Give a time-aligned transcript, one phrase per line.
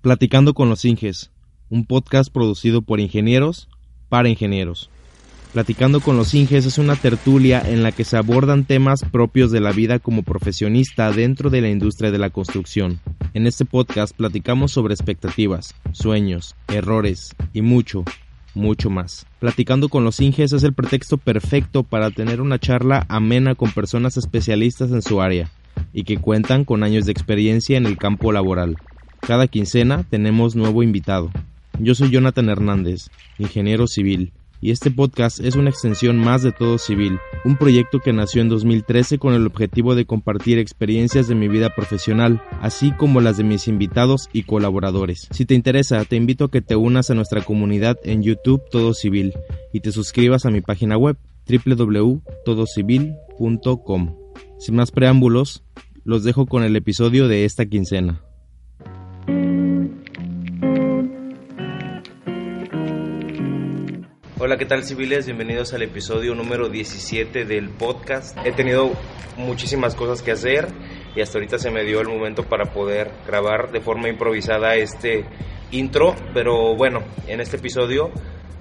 [0.00, 1.32] Platicando con los Inges,
[1.70, 3.68] un podcast producido por ingenieros
[4.08, 4.90] para ingenieros.
[5.52, 9.60] Platicando con los Inges es una tertulia en la que se abordan temas propios de
[9.60, 13.00] la vida como profesionista dentro de la industria de la construcción.
[13.34, 18.04] En este podcast platicamos sobre expectativas, sueños, errores y mucho,
[18.54, 19.26] mucho más.
[19.40, 24.16] Platicando con los Inges es el pretexto perfecto para tener una charla amena con personas
[24.16, 25.50] especialistas en su área
[25.92, 28.76] y que cuentan con años de experiencia en el campo laboral.
[29.20, 31.30] Cada quincena tenemos nuevo invitado.
[31.78, 36.78] Yo soy Jonathan Hernández, ingeniero civil, y este podcast es una extensión más de Todo
[36.78, 41.46] Civil, un proyecto que nació en 2013 con el objetivo de compartir experiencias de mi
[41.46, 45.28] vida profesional, así como las de mis invitados y colaboradores.
[45.30, 48.94] Si te interesa, te invito a que te unas a nuestra comunidad en YouTube Todo
[48.94, 49.34] Civil
[49.72, 51.16] y te suscribas a mi página web
[51.48, 54.16] www.todocivil.com.
[54.58, 55.62] Sin más preámbulos,
[56.04, 58.22] los dejo con el episodio de esta quincena.
[64.40, 65.26] Hola, ¿qué tal civiles?
[65.26, 68.38] Bienvenidos al episodio número 17 del podcast.
[68.44, 68.92] He tenido
[69.36, 70.68] muchísimas cosas que hacer
[71.16, 75.24] y hasta ahorita se me dio el momento para poder grabar de forma improvisada este
[75.72, 78.12] intro, pero bueno, en este episodio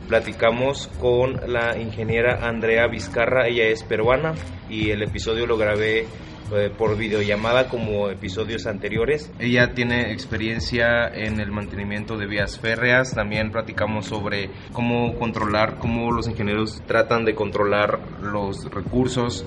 [0.08, 4.34] platicamos con la ingeniera Andrea Vizcarra, ella es peruana
[4.72, 6.08] y el episodio lo grabé
[6.52, 9.32] eh, por videollamada como episodios anteriores.
[9.40, 16.12] Ella tiene experiencia en el mantenimiento de vías férreas, también platicamos sobre cómo controlar, cómo
[16.12, 19.46] los ingenieros tratan de controlar los recursos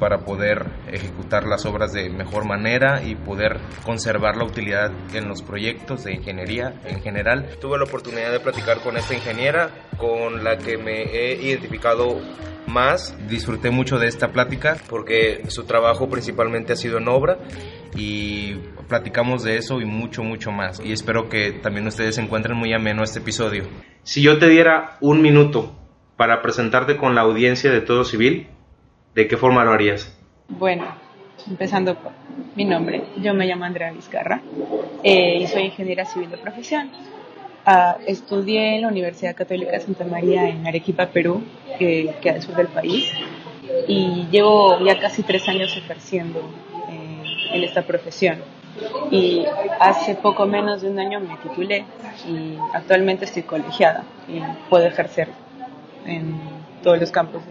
[0.00, 5.42] para poder ejecutar las obras de mejor manera y poder conservar la utilidad en los
[5.42, 7.50] proyectos de ingeniería en general.
[7.60, 12.20] Tuve la oportunidad de platicar con esta ingeniera con la que me he identificado
[12.66, 13.14] más.
[13.28, 17.38] Disfruté mucho de esta plática porque su trabajo principalmente ha sido en obra
[17.94, 18.54] y
[18.88, 20.80] platicamos de eso y mucho, mucho más.
[20.80, 23.64] Y espero que también ustedes encuentren muy ameno este episodio.
[24.02, 25.76] Si yo te diera un minuto
[26.16, 28.48] para presentarte con la audiencia de Todo Civil,
[29.14, 30.16] ¿de qué forma lo harías?
[30.48, 30.84] Bueno,
[31.48, 32.12] empezando por
[32.54, 34.40] mi nombre, yo me llamo Andrea Vizcarra
[35.02, 36.90] eh, y soy ingeniera civil de profesión.
[37.64, 41.42] Ah, estudié en la Universidad Católica de Santa María en Arequipa, Perú,
[41.78, 43.12] que queda al sur del país,
[43.86, 46.40] y llevo ya casi tres años ejerciendo
[46.90, 48.38] eh, en esta profesión.
[49.10, 49.44] Y
[49.78, 51.84] hace poco menos de un año me titulé
[52.26, 55.28] y actualmente estoy colegiada y puedo ejercer
[56.06, 56.40] en
[56.82, 57.42] todos los campos.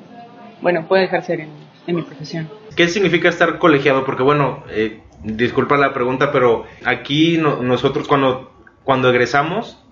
[0.62, 1.50] Bueno, puedo ejercer en,
[1.88, 2.50] en mi profesión.
[2.76, 4.06] ¿Qué significa estar colegiado?
[4.06, 8.52] Porque bueno, eh, disculpa la pregunta, pero aquí nosotros cuando,
[8.84, 9.84] cuando egresamos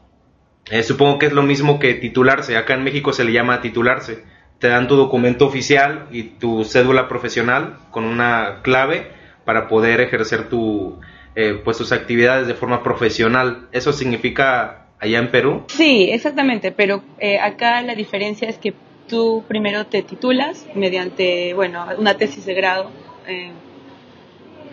[0.69, 2.57] eh, supongo que es lo mismo que titularse.
[2.57, 4.23] Acá en México se le llama titularse.
[4.59, 9.07] Te dan tu documento oficial y tu cédula profesional con una clave
[9.45, 10.99] para poder ejercer tu,
[11.35, 13.67] eh, pues tus actividades de forma profesional.
[13.71, 15.63] ¿Eso significa allá en Perú?
[15.67, 18.73] Sí, exactamente, pero eh, acá la diferencia es que
[19.07, 22.89] tú primero te titulas mediante, bueno, una tesis de grado,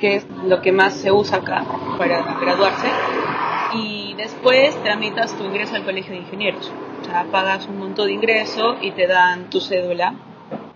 [0.00, 1.64] que es lo que más se usa acá
[1.98, 2.88] para graduarse
[3.74, 6.70] y después tramitas tu ingreso al colegio de ingenieros.
[7.00, 10.14] O sea, pagas un monto de ingreso y te dan tu cédula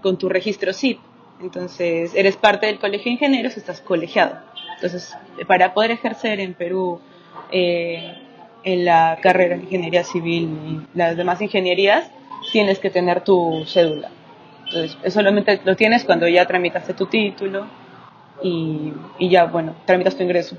[0.03, 0.99] con tu registro CIP.
[1.41, 4.39] Entonces, eres parte del colegio de ingenieros, estás colegiado.
[4.75, 7.01] Entonces, para poder ejercer en Perú
[7.53, 8.15] eh,
[8.65, 12.11] en la carrera de ingeniería civil y las demás ingenierías,
[12.53, 14.11] tienes que tener tu cédula.
[14.67, 17.67] Entonces, solamente lo tienes cuando ya tramitaste tu título
[18.43, 20.57] y, y ya, bueno, tramitas tu ingreso.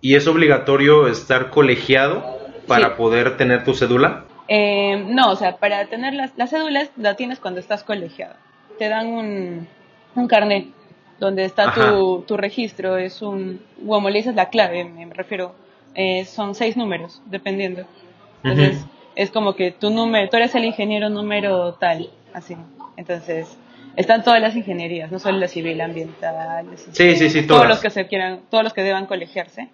[0.00, 2.24] ¿Y es obligatorio estar colegiado
[2.66, 4.24] para poder tener tu cédula?
[4.48, 8.34] Eh, no, o sea, para tener las, las cédulas la tienes cuando estás colegiado.
[8.78, 9.68] Te dan un,
[10.14, 10.66] un carnet
[11.20, 15.54] donde está tu, tu, registro, es un, como le dices la clave, me, refiero,
[15.94, 17.84] eh, son seis números, dependiendo.
[18.42, 18.86] Entonces,
[19.20, 22.56] es como que tu número, tú eres el ingeniero número tal, así.
[22.96, 23.54] Entonces,
[23.94, 27.90] están todas las ingenierías, no solo la civil, ambiental, sí, sí, sí, todos los que
[27.90, 29.68] se quieran, todos los que deban colegiarse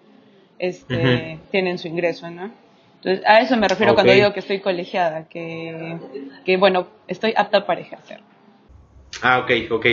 [0.59, 2.51] este, tienen su ingreso, ¿no?
[2.95, 5.95] Entonces, a eso me refiero cuando digo que estoy colegiada, que,
[6.43, 8.19] que, bueno, estoy apta para ejercer.
[9.21, 9.85] Ah, ok, ok.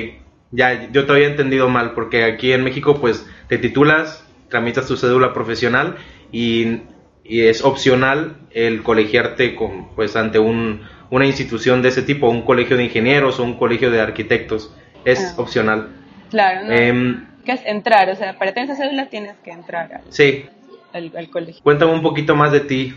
[0.51, 4.97] Ya, yo te había entendido mal, porque aquí en México, pues, te titulas, tramitas tu
[4.97, 5.97] cédula profesional
[6.33, 6.81] y,
[7.25, 12.43] y es opcional el colegiarte con, pues, ante un, una institución de ese tipo, un
[12.43, 14.75] colegio de ingenieros o un colegio de arquitectos.
[15.05, 15.41] Es ah.
[15.41, 15.89] opcional.
[16.31, 16.73] Claro, ¿no?
[16.73, 20.47] Em, que es entrar, o sea, para tener esa cédula tienes que entrar al, sí.
[20.93, 21.63] al, colegio.
[21.63, 22.95] Cuéntame un poquito más de ti.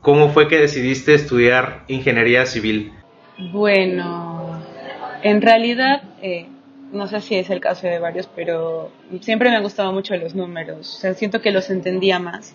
[0.00, 2.92] ¿Cómo fue que decidiste estudiar ingeniería civil?
[3.52, 4.60] Bueno,
[5.22, 6.46] en realidad, eh,
[6.92, 10.34] no sé si es el caso de varios, pero siempre me han gustado mucho los
[10.34, 10.96] números.
[10.96, 12.54] O sea, siento que los entendía más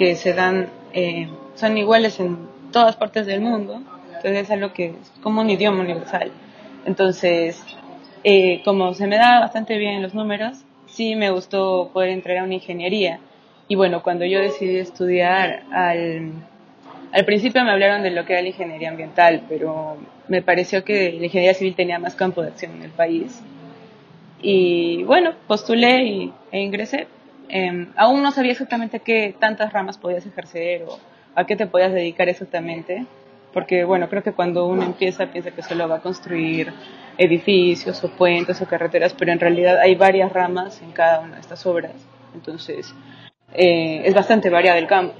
[0.00, 2.38] que se dan, eh, son iguales en
[2.72, 6.32] todas partes del mundo, entonces es algo que es como un idioma universal.
[6.86, 7.62] Entonces,
[8.24, 10.56] eh, como se me da bastante bien los números,
[10.86, 13.20] sí me gustó poder entrar a una ingeniería.
[13.68, 16.32] Y bueno, cuando yo decidí estudiar, al,
[17.12, 19.98] al principio me hablaron de lo que era la ingeniería ambiental, pero
[20.28, 23.42] me pareció que la ingeniería civil tenía más campo de acción en el país.
[24.40, 27.06] Y bueno, postulé y, e ingresé.
[27.52, 31.00] Em, aún no sabía exactamente qué tantas ramas podías ejercer o
[31.34, 33.06] a qué te podías dedicar exactamente,
[33.52, 36.72] porque bueno, creo que cuando uno empieza piensa que solo va a construir
[37.18, 41.40] edificios o puentes o carreteras, pero en realidad hay varias ramas en cada una de
[41.40, 41.92] estas obras,
[42.34, 42.94] entonces
[43.54, 45.14] eh, es bastante variado el campo,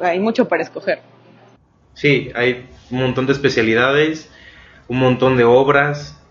[0.00, 1.00] hay mucho para escoger.
[1.94, 4.30] Sí, hay un montón de especialidades,
[4.88, 6.22] un montón de obras,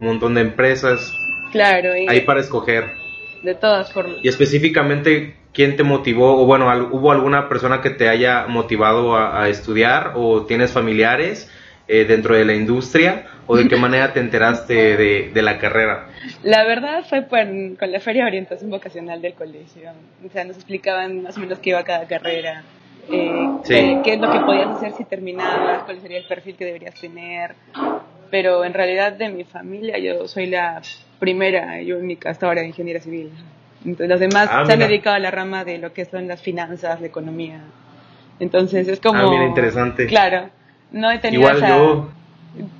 [0.00, 1.14] un montón de empresas.
[1.52, 2.97] Claro, hay para escoger.
[3.42, 4.18] De todas formas.
[4.22, 6.42] Y específicamente, ¿quién te motivó?
[6.42, 10.12] O bueno, ¿hubo alguna persona que te haya motivado a, estudiar?
[10.16, 11.50] ¿O tienes familiares
[11.86, 13.26] eh, dentro de la industria?
[13.46, 16.08] ¿O de qué manera te enteraste de, la carrera?
[16.42, 19.92] La verdad fue con la Feria de Orientación Vocacional del colegio.
[20.26, 22.64] O sea, nos explicaban más o menos qué iba cada carrera.
[23.10, 26.94] Eh, qué es lo que podías hacer si terminabas, cuál sería el perfil que deberías
[26.94, 27.54] tener.
[28.30, 30.82] Pero en realidad de mi familia yo soy la
[31.18, 33.30] primera y única hasta ahora de ingeniería civil.
[33.84, 36.42] Entonces los demás ah, se han dedicado a la rama de lo que son las
[36.42, 37.60] finanzas, la economía.
[38.40, 39.32] Entonces es como...
[39.32, 40.06] Ah, interesante.
[40.06, 40.50] Claro,
[40.92, 42.10] no he tenido igual yo,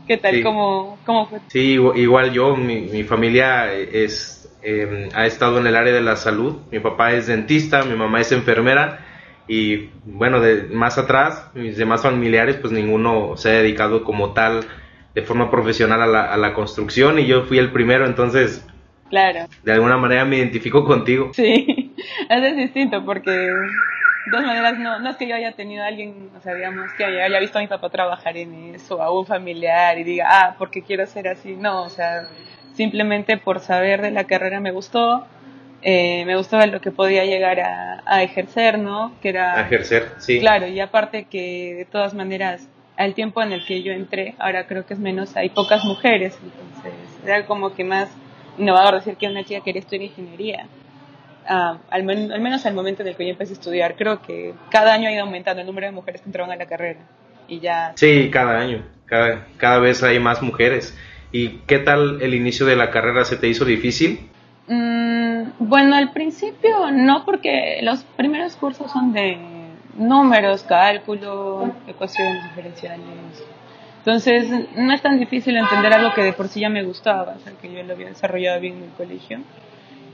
[0.06, 0.43] ¿Qué tal?
[0.43, 1.40] ¿Cómo, fue?
[1.49, 6.17] Sí, igual yo, mi, mi familia es, em, ha estado en el área de la
[6.17, 6.56] salud.
[6.73, 9.00] Mi papá es dentista, mi mamá es enfermera
[9.49, 14.64] y bueno, de más atrás, mis demás familiares, pues ninguno se ha dedicado como tal
[15.20, 18.65] de forma profesional a la, a la construcción y yo fui el primero, entonces
[19.09, 19.47] Claro.
[19.62, 21.31] De alguna manera me identifico contigo.
[21.35, 21.94] Sí,
[22.29, 26.31] es distinto porque de todas maneras no, no es que yo haya tenido a alguien,
[26.37, 29.99] o sea, digamos, que haya, visto a mi papá trabajar en eso, a un familiar
[29.99, 31.56] y diga, ah, porque quiero ser así.
[31.56, 32.29] No, o sea,
[32.75, 35.26] simplemente por saber de la carrera me gustó,
[35.81, 39.12] eh, me gustó lo que podía llegar a, a ejercer, ¿no?
[39.23, 39.56] Que era...
[39.56, 40.41] A ejercer, sí.
[40.41, 44.66] Claro, y aparte que de todas maneras al tiempo en el que yo entré, ahora
[44.66, 46.92] creo que es menos, hay pocas mujeres, entonces
[47.24, 48.10] era como que más
[48.58, 50.66] innovador decir que una chica quería estudiar ingeniería.
[51.46, 54.92] Ah, al, menos al momento en el que yo empecé a estudiar, creo que cada
[54.92, 56.98] año ha ido aumentando el número de mujeres que entraban a la carrera.
[57.46, 57.92] Y ya...
[57.94, 60.98] Sí, cada año, cada, cada vez hay más mujeres.
[61.30, 63.24] ¿Y qué tal el inicio de la carrera?
[63.24, 64.28] ¿Se te hizo difícil?
[64.66, 69.57] Mm, bueno, al principio no, porque los primeros cursos son de
[69.98, 73.44] números, cálculo, ecuaciones diferenciales.
[73.98, 77.40] Entonces, no es tan difícil entender algo que de por sí ya me gustaba, o
[77.40, 79.40] sea, que yo lo había desarrollado bien en el colegio.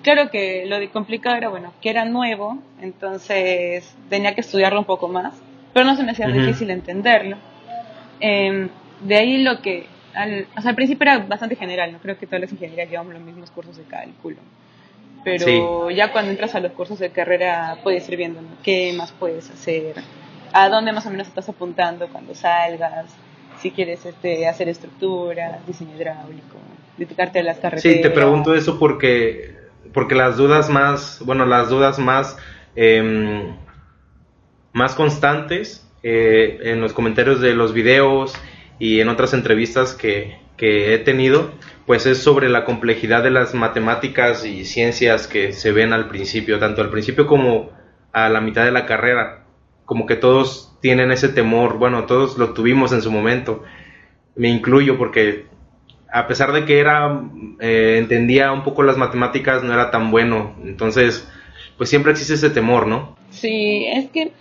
[0.03, 4.85] Claro que lo de complicado era, bueno, que era nuevo, entonces tenía que estudiarlo un
[4.85, 5.35] poco más,
[5.73, 7.37] pero no se me hacía difícil entenderlo.
[8.21, 8.69] Em,
[9.01, 12.27] de ahí lo que, al, o sea, al principio era bastante general, no creo que
[12.27, 14.39] todas las ingenierías llevamos los mismos cursos de cálculo
[15.25, 19.51] pero ya cuando entras a los cursos de carrera puedes ir viendo qué más puedes
[19.51, 19.97] hacer,
[20.53, 23.07] a dónde más o menos estás apuntando cuando salgas,
[23.59, 26.59] si quieres este, hacer estructura, diseño hidráulico,
[26.99, 27.97] dedicarte a las carreteras.
[27.97, 29.57] Sí, te pregunto eso porque,
[29.93, 32.37] porque las dudas más, bueno, las dudas más,
[32.77, 33.57] em,
[34.73, 38.35] más constantes eh, en los comentarios de los videos
[38.79, 41.53] y en otras entrevistas que, que he tenido,
[41.85, 46.59] pues es sobre la complejidad de las matemáticas y ciencias que se ven al principio,
[46.59, 47.69] tanto al principio como
[48.15, 49.45] a la mitad de la carrera.
[49.85, 53.63] Como que todos tienen ese temor, bueno, todos lo tuvimos en su momento.
[54.37, 55.45] Me incluyo porque
[56.11, 57.21] a pesar de que era
[57.61, 60.57] eh, entendía un poco las matemáticas, no era tan bueno.
[60.65, 61.31] Entonces,
[61.77, 63.19] pues siempre existe ese temor, ¿no?
[63.29, 64.33] Sí, es que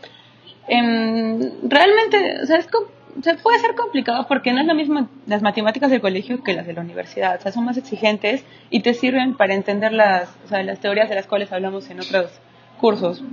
[0.69, 2.87] em, realmente, o sea, es como
[3.21, 6.65] se puede ser complicado porque no es lo mismo las matemáticas del colegio que las
[6.65, 7.37] de la universidad.
[7.37, 11.09] O sea, son más exigentes y te sirven para entender las, o sea, las teorías
[11.09, 12.31] de las cuales hablamos en otros
[12.79, 13.23] cursos,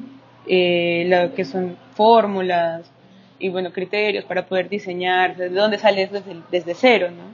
[0.46, 2.90] eh, lo que son fórmulas
[3.38, 7.24] y, bueno, criterios para poder diseñar, de dónde sales desde, desde cero, ¿no?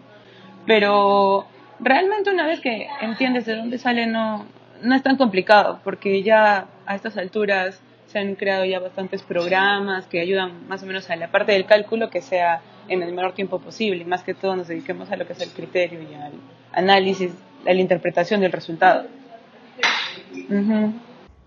[0.67, 1.47] Pero
[1.81, 4.47] realmente una vez que entiendes de dónde sale no,
[4.83, 7.81] no es tan complicado porque ya a estas alturas
[8.16, 11.66] se han creado ya bastantes programas que ayudan más o menos a la parte del
[11.66, 15.26] cálculo que sea en el menor tiempo posible, más que todo nos dediquemos a lo
[15.26, 16.32] que es el criterio y al
[16.73, 17.32] análisis,
[17.66, 19.06] a la interpretación del resultado.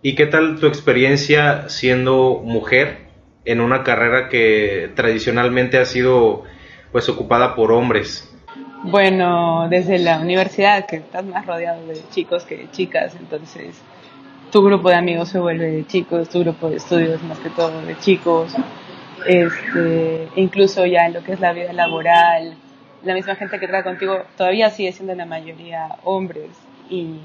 [0.03, 3.07] ¿Y qué tal tu experiencia siendo mujer
[3.45, 6.43] en una carrera que tradicionalmente ha sido
[6.91, 8.31] pues ocupada por hombres?
[8.83, 13.81] Bueno, desde la universidad, que estás más rodeado de chicos que de chicas, entonces
[14.51, 17.82] tu grupo de amigos se vuelve de chicos, tu grupo de estudios más que todo
[17.82, 18.53] de chicos,
[19.25, 22.56] este, incluso ya en lo que es la vida laboral,
[23.03, 26.50] la misma gente que trabaja contigo todavía sigue siendo la mayoría hombres.
[26.89, 27.20] Y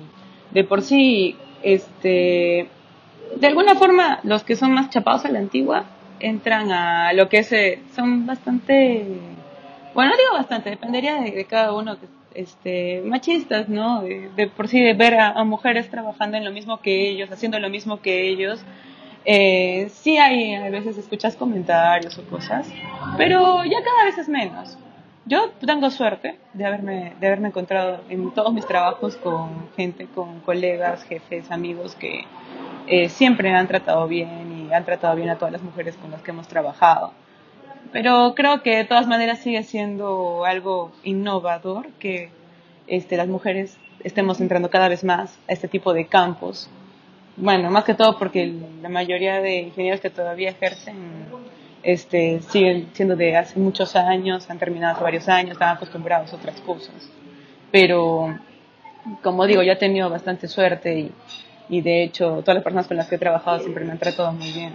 [0.50, 2.68] de por sí, este,
[3.36, 5.84] de alguna forma los que son más chapados a la antigua
[6.20, 9.04] entran a lo que es, eh, son bastante,
[9.94, 11.96] bueno, no digo bastante, dependería de, cada uno,
[12.34, 14.02] este, machistas, ¿no?
[14.02, 17.70] De, por sí de ver a, mujeres trabajando en lo mismo que ellos, haciendo lo
[17.70, 18.60] mismo que ellos.
[19.24, 22.68] Eh, sí hay, a veces escuchas comentarios o cosas,
[23.16, 24.76] pero ya cada vez es menos.
[25.26, 30.40] Yo tengo suerte de haberme, de haberme encontrado en todos mis trabajos con gente, con
[30.40, 32.26] colegas, jefes, amigos que
[32.86, 36.20] eh, siempre han tratado bien y han tratado bien a todas las mujeres con las
[36.20, 37.12] que hemos trabajado.
[37.94, 42.28] Pero creo que de todas maneras sigue siendo algo innovador que
[42.88, 46.68] este, las mujeres estemos entrando cada vez más a este tipo de campos.
[47.36, 50.96] Bueno, más que todo porque la mayoría de ingenieros que todavía ejercen
[51.84, 56.36] este, siguen siendo de hace muchos años, han terminado hace varios años, están acostumbrados a
[56.36, 56.96] otras cosas.
[57.70, 58.36] Pero,
[59.22, 61.12] como digo, yo he tenido bastante suerte y,
[61.68, 64.32] y de hecho todas las personas con las que he trabajado siempre me han tratado
[64.32, 64.72] muy bien.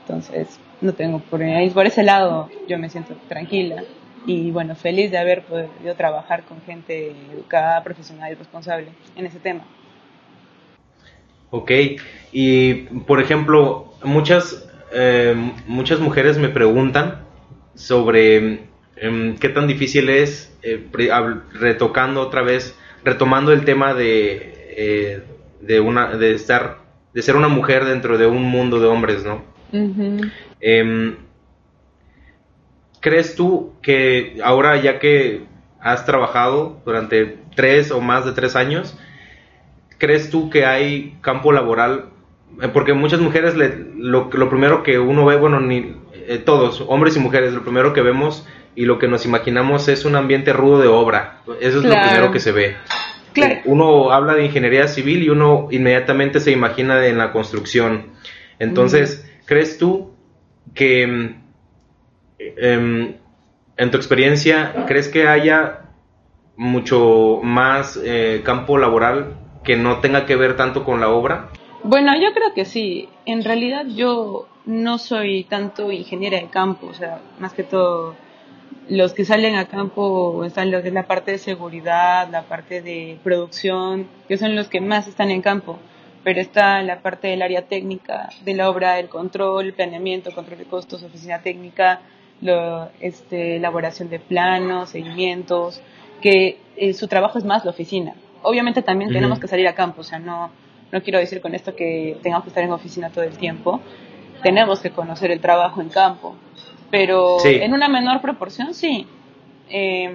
[0.00, 1.70] Entonces, no tengo por ahí.
[1.70, 3.82] Por ese lado, yo me siento tranquila
[4.26, 9.38] y bueno, feliz de haber podido trabajar con gente educada, profesional y responsable en ese
[9.38, 9.64] tema.
[11.50, 11.70] Ok,
[12.32, 12.74] y
[13.06, 15.34] por ejemplo, muchas eh,
[15.66, 17.24] muchas mujeres me preguntan
[17.74, 20.86] sobre em, qué tan difícil es, eh,
[21.54, 25.22] retocando otra vez, retomando el tema de, eh,
[25.60, 26.78] de, una, de, estar,
[27.14, 29.42] de ser una mujer dentro de un mundo de hombres, ¿no?
[30.60, 31.16] Em,
[33.00, 35.44] ¿Crees tú que ahora ya que
[35.80, 38.96] has trabajado durante tres o más de tres años,
[39.98, 42.12] ¿crees tú que hay campo laboral
[42.60, 43.54] eh, porque muchas mujeres
[43.96, 48.02] lo, primero que uno ve, bueno, ni eh, todos, hombres y mujeres, lo primero que
[48.02, 51.42] vemos y lo que nos imaginamos es un ambiente rudo de obra.
[51.60, 52.76] Eso es lo primero que se ve.
[53.64, 58.12] Uno habla de ingeniería civil y uno inmediatamente se imagina en la construcción.
[58.58, 60.12] Entonces, ¿crees tú
[60.72, 61.02] que
[62.38, 63.14] em,
[63.76, 65.80] en tu experiencia, crees que haya
[66.56, 71.50] mucho más eh, campo laboral que no tenga que ver tanto con la obra?
[71.84, 73.10] Bueno, yo creo que sí.
[73.26, 78.14] En realidad yo no soy tanto ingeniera de campo, o sea, más que todo
[78.88, 83.18] los que salen a campo están los de la parte de seguridad, la parte de
[83.22, 85.78] producción, que son los que más están en campo,
[86.24, 90.64] pero está la parte del área técnica de la obra, el control, planeamiento, control de
[90.64, 92.00] costos, oficina técnica,
[92.40, 95.80] lo, este, elaboración de planos, seguimientos,
[96.20, 98.14] que eh, su trabajo es más la oficina.
[98.42, 100.50] Obviamente también tenemos que salir a campo, o sea, no
[100.92, 103.80] no quiero decir con esto que tengamos que estar en oficina todo el tiempo.
[104.42, 106.36] Tenemos que conocer el trabajo en campo.
[106.90, 109.06] Pero en una menor proporción, sí.
[109.70, 110.14] Eh,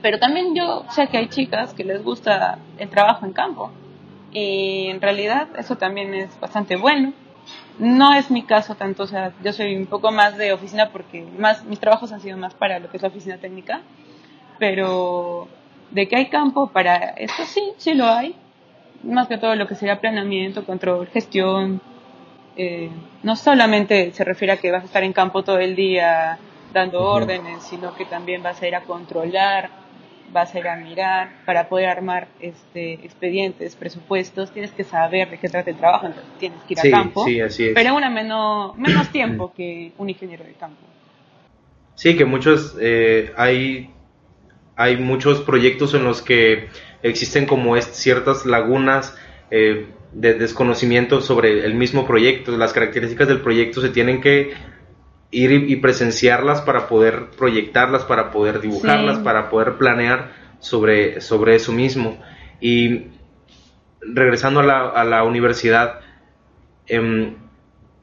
[0.00, 3.70] pero también yo sé que hay chicas que les gusta el trabajo en campo.
[4.38, 7.14] Y en realidad eso también es bastante bueno.
[7.78, 11.24] No es mi caso tanto, o sea, yo soy un poco más de oficina porque
[11.38, 13.80] más mis trabajos han sido más para lo que es la oficina técnica,
[14.58, 15.48] pero
[15.90, 18.34] de que hay campo para esto sí, sí lo hay
[19.04, 21.80] más que todo lo que sería planeamiento, control, gestión.
[22.58, 22.90] Eh,
[23.22, 26.38] no solamente se refiere a que vas a estar en campo todo el día
[26.74, 29.70] dando órdenes, sino que también vas a ir a controlar,
[30.32, 35.38] vas a ir a mirar para poder armar este expedientes, presupuestos, tienes que saber de
[35.38, 37.24] qué trata el trabajo, entonces tienes que ir a campo,
[37.74, 40.80] pero en una menos, menos tiempo que un ingeniero de campo.
[41.94, 43.90] Sí, que muchos, eh, hay,
[44.76, 46.68] hay muchos proyectos en los que
[47.02, 49.16] existen como ciertas lagunas
[49.50, 52.56] eh, de desconocimiento sobre el mismo proyecto.
[52.56, 54.52] Las características del proyecto se tienen que
[55.30, 61.72] ir y, presenciarlas para poder proyectarlas, para poder dibujarlas, para poder planear sobre, sobre eso
[61.72, 62.18] mismo.
[62.60, 63.06] Y
[64.00, 66.00] regresando a la, a la universidad,
[66.86, 67.34] em,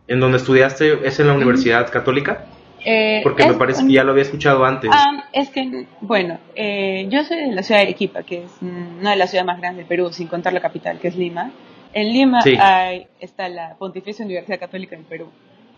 [0.07, 2.45] ¿en donde estudiaste es en la Universidad Católica?
[2.85, 4.91] Eh, Porque me parece que ya lo había escuchado antes.
[4.93, 9.11] Ah, es que, bueno, eh, yo soy de la ciudad de Arequipa, que es una
[9.11, 11.51] de las ciudades más grandes del Perú, sin contar la capital, que es Lima.
[11.93, 15.29] En Lima hay, está la Pontificia Universidad Católica del Perú.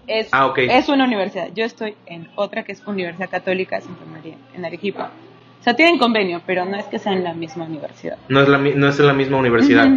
[0.08, 1.50] Es, ah, es una universidad.
[1.56, 5.12] Yo estoy en otra que es Universidad Católica de Santa María, en Arequipa.
[5.60, 8.18] O sea, tienen convenio, pero no es que sea en la misma universidad.
[8.30, 9.88] No es, la, no es en la misma universidad.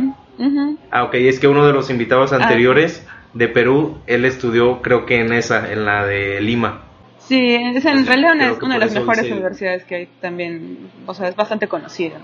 [0.91, 1.15] Ah, ok.
[1.15, 2.37] Es que uno de los invitados ah.
[2.37, 6.83] anteriores de Perú, él estudió, creo que en esa, en la de Lima.
[7.19, 11.29] Sí, es en realidad una, una de las mejores universidades que hay también, o sea,
[11.29, 12.19] es bastante conocida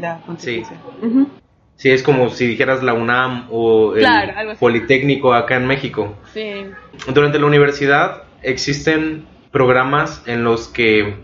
[0.00, 0.62] la Sí.
[1.78, 4.54] Sí, es como si dijeras la UNAM o el Claro.
[4.58, 6.16] Politécnico acá en México.
[6.34, 6.66] Sí.
[7.14, 11.14] Durante la universidad existen programas en los que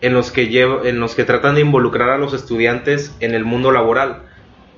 [0.00, 3.44] en los que lleva- en los que tratan de involucrar a los estudiantes en el
[3.44, 4.22] mundo laboral.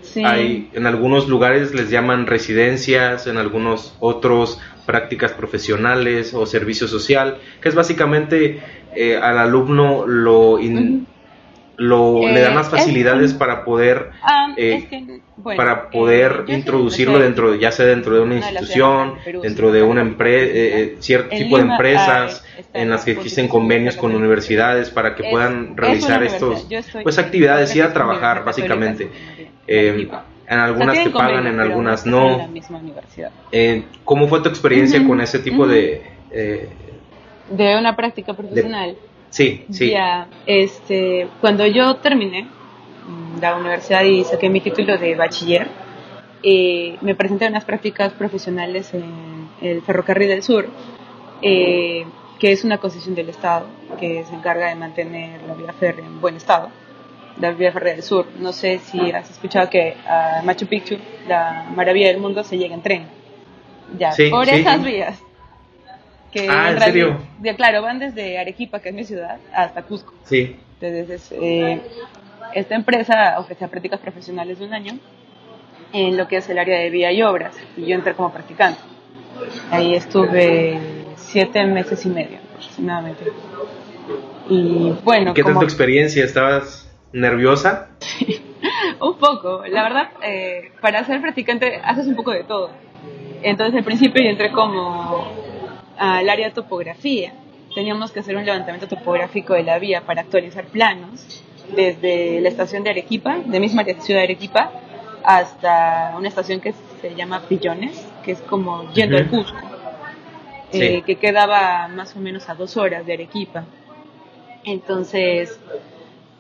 [0.01, 0.25] Sí.
[0.25, 7.39] Hay en algunos lugares les llaman residencias, en algunos otros prácticas profesionales o servicio social,
[7.61, 8.61] que es básicamente
[8.95, 11.07] eh, al alumno lo in-
[11.79, 15.73] lo le dan Eh, las es facilidades para poder Ah, eh, es que, bueno, para
[15.73, 19.73] eh, poder introducirlo dentro de, ya sea dentro de una de institución, de Perú, dentro
[19.73, 23.97] de una empresa, cierto En tipo de empresas ah, está en las que existen convenios
[23.97, 26.67] con universidades para que Es- puedan realizar estos
[27.03, 29.05] pues actividades y a trabajar básicamente.
[29.05, 30.09] de Eh,
[30.49, 32.31] en algunas te pagan, en algunas no.
[32.33, 33.33] En la misma universidad.
[33.51, 35.71] Eh, ¿Cómo fue tu experiencia con ese tipo ujú.
[35.73, 36.69] de eh,
[37.51, 38.97] De una práctica profesional.
[39.31, 45.15] Sí, sí, Ya, este, cuando yo terminé mm, la universidad y saqué mi título de
[45.15, 45.69] bachiller,
[46.43, 50.69] eh, me presenté a unas prácticas profesionales en el Ferrocarril del Sur,
[51.43, 52.05] eh,
[52.39, 53.67] que es una concesión del Estado
[53.99, 56.69] que se encarga de mantener la vía férrea en buen estado,
[57.41, 58.27] la vía férrea del Sur.
[58.39, 62.75] No sé si has escuchado que a Machu Picchu, la maravilla del mundo, se llega
[62.75, 63.07] en tren.
[63.99, 64.85] Ya, Sí, por sí, esas sí.
[64.85, 65.23] vías.
[66.37, 67.17] Que Ah, ¿en serio?
[67.39, 70.13] de- claro, van desde Arequipa, que es mi ciudad, hasta Cusco.
[70.25, 70.57] sí.
[70.79, 71.81] Entonces, eh,
[72.53, 74.99] esta empresa ofrecía prácticas profesionales de un año
[75.95, 78.79] en lo que es el área de vía y obras, y yo entré como practicante.
[79.71, 80.79] Ahí estuve
[81.17, 83.25] siete meses y medio aproximadamente.
[84.51, 86.23] Y bueno, ¿Qué tal como tu experiencia?
[86.23, 87.89] ¿Estabas nerviosa?
[89.01, 92.69] un poco, la verdad, eh, para ser practicante haces un poco de todo.
[93.43, 95.27] Entonces al principio yo entré como
[95.99, 97.33] al área de topografía.
[97.75, 101.43] Teníamos que hacer un levantamiento topográfico de la vía para actualizar planos
[101.75, 104.71] desde la estación de Arequipa, de misma ciudad de Arequipa,
[105.25, 109.37] hasta una estación que se llama Pillones, que es como yendo al Ujú.
[109.39, 109.59] Cusco,
[110.71, 110.83] Sí.
[110.83, 113.65] eh, que quedaba más o menos a dos horas de Arequipa.
[114.65, 115.59] Entonces,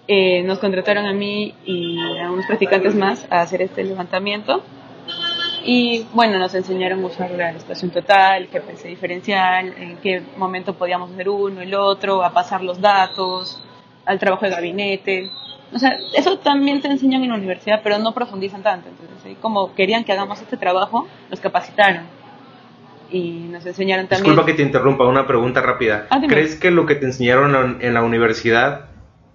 [0.08, 4.62] eh, nos contrataron a mí y a unos practicantes más a hacer este levantamiento.
[5.68, 10.74] Y bueno, nos enseñaron a usar la estación total, el GPS diferencial, en qué momento
[10.74, 13.60] podíamos hacer uno, el otro, a pasar los datos,
[14.04, 15.28] al trabajo de gabinete.
[15.74, 18.88] O sea, eso también te enseñan en la universidad, pero no profundizan tanto.
[18.88, 22.04] Entonces, como querían que hagamos este trabajo, nos capacitaron.
[23.10, 24.24] Y nos enseñaron también.
[24.24, 26.06] Disculpa que te interrumpa, una pregunta rápida.
[26.10, 26.20] Ah.
[26.28, 28.86] ¿Crees que lo que te enseñaron en- en la universidad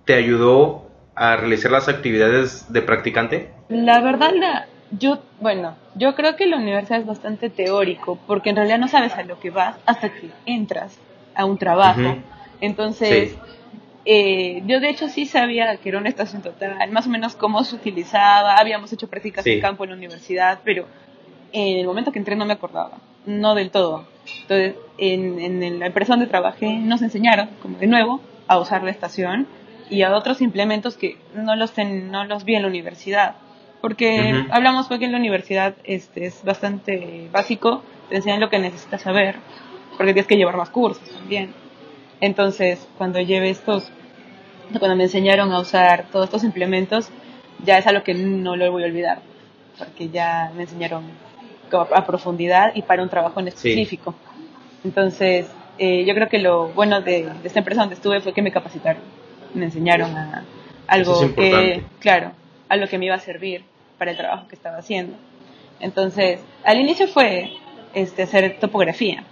[0.05, 3.49] te ayudó a realizar las actividades de practicante?
[3.69, 8.55] La verdad, la, yo, bueno, yo creo que la universidad es bastante teórico, porque en
[8.57, 10.97] realidad no sabes a lo que vas hasta que entras
[11.35, 12.17] a un trabajo.
[12.59, 13.37] Entonces, Sí.
[14.05, 17.63] eh, yo de hecho sí sabía que era una estación total, más o menos cómo
[17.63, 19.53] se utilizaba, habíamos hecho prácticas Sí.
[19.53, 20.85] en campo en la universidad, pero
[21.53, 24.05] en el momento que entré no me acordaba, no del todo.
[24.43, 28.91] Entonces, en, en la empresa donde trabajé nos enseñaron, como de nuevo, a usar la
[28.91, 29.47] estación
[29.89, 33.35] y a otros implementos que no los, ten- no los vi en la universidad.
[33.81, 39.01] Porque hablamos porque en la universidad este, es bastante básico, te enseñan lo que necesitas
[39.01, 39.37] saber,
[39.97, 41.53] porque tienes que llevar más cursos también.
[42.19, 43.91] Entonces, cuando llevé estos,
[44.77, 47.09] cuando me enseñaron a usar todos estos implementos,
[47.63, 49.21] ya es algo que no lo voy a olvidar,
[49.79, 51.05] porque ya me enseñaron
[51.71, 54.13] a profundidad y para un trabajo en específico.
[54.83, 55.47] Entonces,
[55.79, 58.51] eh, yo creo que lo bueno de, de esta empresa donde estuve fue que me
[58.51, 59.01] capacitaron,
[59.55, 60.43] me enseñaron a
[60.91, 62.33] algo es que, claro,
[62.67, 63.63] a lo que me iba a servir
[64.01, 65.13] para el trabajo que estaba haciendo.
[65.79, 67.51] Entonces, al inicio fue
[67.93, 69.23] este, hacer topografía.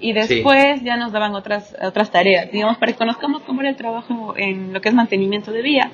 [0.00, 3.76] Y después ya nos daban otras, otras tareas, digamos, para que conozcamos cómo era el
[3.76, 5.92] trabajo en lo que es mantenimiento de vía.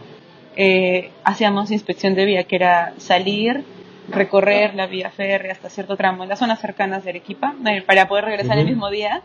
[0.57, 3.63] Eh, hacíamos inspección de vía, que era salir,
[4.09, 8.09] recorrer la vía férrea hasta cierto tramo en las zonas cercanas de Arequipa, eh, para
[8.09, 8.71] poder regresar el Ujú.
[8.73, 9.21] mismo día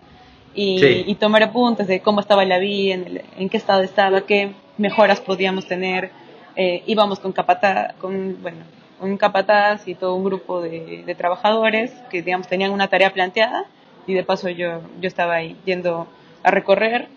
[0.54, 1.04] y, Sí.
[1.08, 4.52] y tomar apuntes de cómo estaba la vía, en, el- en qué estado estaba, qué
[4.78, 6.12] mejoras podíamos tener.
[6.56, 8.60] Eh, íbamos con capataz, con, bueno,
[9.02, 13.66] un capataz y todo un grupo de, de trabajadores que, digamos, tenían una tarea planteada
[14.06, 16.08] y de paso yo, yo estaba ahí yendo
[16.44, 17.08] a recorrer.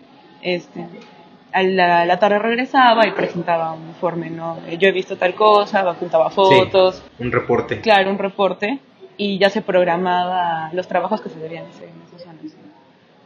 [0.41, 0.85] Este,
[1.53, 4.57] a la, la tarde regresaba y presentaba un informe, ¿no?
[4.67, 7.79] Eh, Yo he visto tal cosa, apuntaba fotos, Un reporte.
[7.81, 8.79] claro, un reporte
[9.17, 12.53] y ya se programaba los trabajos que se debían hacer en esas zonas.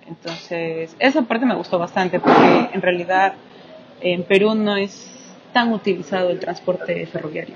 [0.07, 3.33] Entonces, esa parte me gustó bastante porque en realidad
[4.01, 5.10] en Perú no es
[5.53, 7.55] tan utilizado el transporte ferroviario.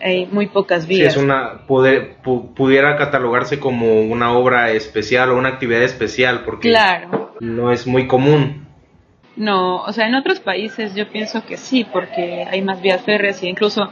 [0.00, 1.16] Hay muy pocas Sí, vías.
[1.16, 6.68] es una poder- pu- pudiera catalogarse como una obra especial o una actividad especial porque
[6.68, 7.32] Claro.
[7.40, 8.66] no es muy común.
[9.36, 13.42] No, o sea, en otros países yo pienso que sí, porque hay más vías férreas
[13.42, 13.88] e incluso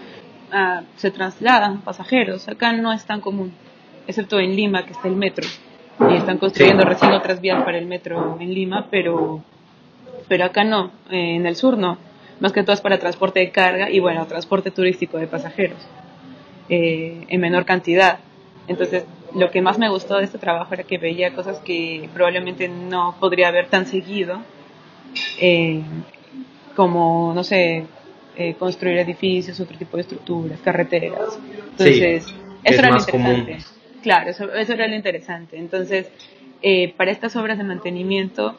[0.52, 2.48] ah, se trasladan pasajeros.
[2.48, 3.52] Acá no es tan común,
[4.06, 5.46] excepto en Lima, que está el metro.
[6.08, 9.42] Y están construyendo recién otras vías para el metro en Lima, pero,
[10.28, 11.98] pero acá no, eh, en el sur no.
[12.40, 15.78] Más que todo es para transporte de carga y bueno, transporte turístico de pasajeros,
[16.68, 18.18] eh, en menor cantidad.
[18.68, 22.68] Entonces, lo que más me gustó de este trabajo era que veía cosas que probablemente
[22.68, 24.40] no podría ver tan seguido,
[25.40, 25.82] eh,
[26.74, 27.84] como, no sé,
[28.36, 31.38] eh, construir edificios, otro tipo de estructuras, carreteras.
[31.70, 32.26] Entonces,
[32.64, 33.58] eso era lo interesante.
[34.02, 35.58] Claro, eso, eso, era lo interesante.
[35.58, 36.08] Entonces,
[36.62, 38.58] eh, para estas obras de mantenimiento,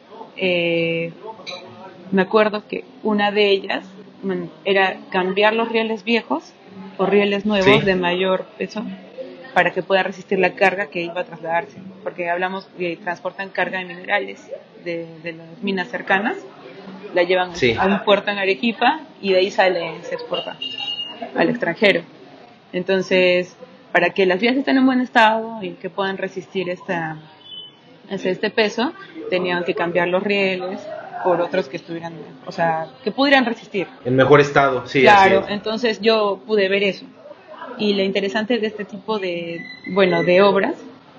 [2.10, 3.84] me acuerdo que una de ellas
[4.64, 6.52] era cambiar los rieles viejos
[6.96, 8.84] por rieles nuevos de mayor peso
[9.54, 13.78] para que pueda resistir la carga que iba a trasladarse, porque hablamos de transportan carga
[13.78, 14.50] de minerales
[14.84, 16.36] de, las minas cercanas,
[17.14, 20.56] la llevan a un puerto en Arequipa y de ahí sale, se exporta
[21.34, 22.02] al extranjero.
[22.72, 23.56] Entonces,
[23.92, 27.16] para que las vías estén en buen estado y que puedan resistir esta,
[28.10, 28.92] este peso,
[29.30, 30.80] tenían que cambiar los rieles
[31.24, 32.14] por otros que estuvieran,
[32.46, 33.86] o sea, que pudieran resistir.
[34.04, 35.02] En mejor estado, sí.
[35.02, 37.04] Claro, entonces yo pude ver eso
[37.78, 39.60] y lo interesante de este tipo de,
[39.92, 40.74] bueno, de obras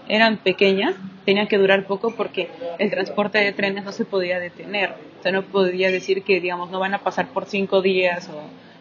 [0.08, 4.96] eran pequeñas, tenían que durar poco porque el transporte de trenes no se podía detener.
[5.20, 8.34] O sea, no podía decir que, digamos, no van a pasar por cinco días o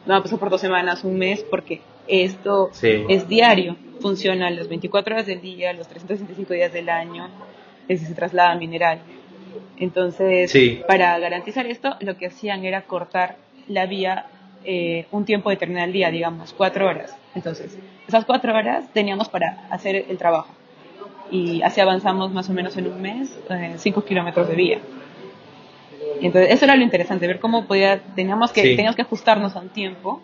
[0.07, 3.77] no van a pasar por dos semanas, un mes, porque esto es diario.
[4.01, 7.29] Funciona las 24 horas del día, los 365 días del año,
[7.89, 9.01] es se traslada mineral.
[9.81, 10.53] Entonces,
[10.87, 13.37] para garantizar esto, lo que hacían era cortar
[13.69, 14.27] la vía
[14.65, 17.15] eh, un tiempo determinado al día, digamos, cuatro horas.
[17.35, 20.49] Entonces, esas cuatro horas teníamos para hacer el trabajo.
[21.31, 24.79] Y así avanzamos más o menos en un mes, eh, cinco kilómetros de vía.
[26.21, 29.69] Entonces, eso era lo interesante, ver cómo podía, teníamos que, teníamos que ajustarnos a un
[29.69, 30.23] tiempo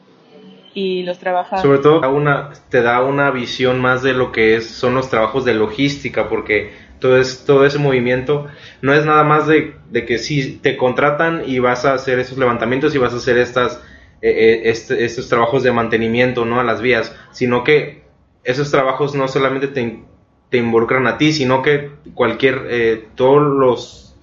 [0.72, 1.62] y los trabajadores.
[1.62, 5.44] Sobre todo una, te da una visión más de lo que es, son los trabajos
[5.44, 6.72] de logística, porque
[7.04, 8.46] todo, es, todo ese movimiento
[8.80, 12.94] no es nada más de, que si te contratan y vas a hacer esos levantamientos
[12.94, 13.76] y vas a hacer estas
[14.22, 16.60] eh, eh, este, estos trabajos de mantenimiento ¿no?
[16.60, 18.04] a las vías, sino que
[18.42, 20.02] esos trabajos no solamente te,
[20.48, 24.16] te involucran a ti, sino que cualquier, eh, todos los,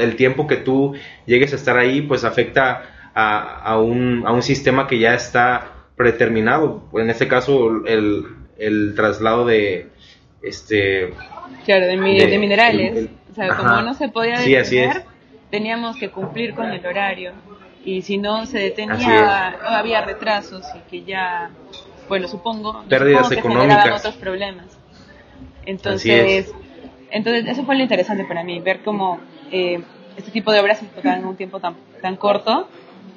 [0.00, 0.94] el tiempo que tú
[1.26, 5.84] llegues a estar ahí, pues afecta a, a, un, a un sistema que ya está
[5.96, 6.88] predeterminado.
[6.94, 8.24] En este caso, el,
[8.56, 9.90] el traslado de,
[10.40, 11.12] este...
[11.64, 13.08] Claro, de, minerales.
[13.30, 15.04] o sea, como no se podía detener,
[15.50, 17.32] teníamos que cumplir con el horario.
[17.84, 21.50] Y si no se detenía había retrasos y que ya,
[22.08, 24.66] bueno, supongo, pérdidas económicas, otros problemas.
[25.64, 26.52] Entonces,
[27.10, 29.20] entonces eso fue lo interesante para mí, ver cómo
[29.52, 29.80] eh,
[30.16, 32.68] este tipo de obras se tocaban en un tiempo tan, tan corto.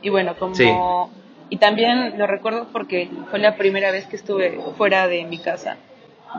[0.02, 1.12] Y bueno, como
[1.50, 5.78] y también lo recuerdo porque fue la primera vez que estuve fuera de mi casa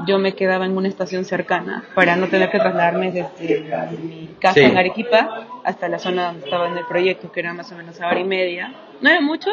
[0.06, 4.60] yo me quedaba en una estación cercana para no tener que trasladarme desde mi casa
[4.60, 8.00] en Arequipa hasta la zona donde estaba en el proyecto, que era más o menos
[8.00, 8.72] a hora y media.
[9.00, 9.50] No era mucho,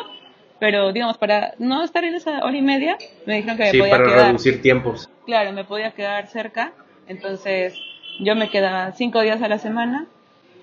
[0.59, 3.79] pero digamos, para no estar en esa hora y media, me dijeron que me sí,
[3.79, 5.09] podía para reducir tiempos.
[5.25, 6.73] Claro, me podía quedar cerca,
[7.07, 7.73] entonces
[8.19, 10.07] yo me quedaba cinco días a la semana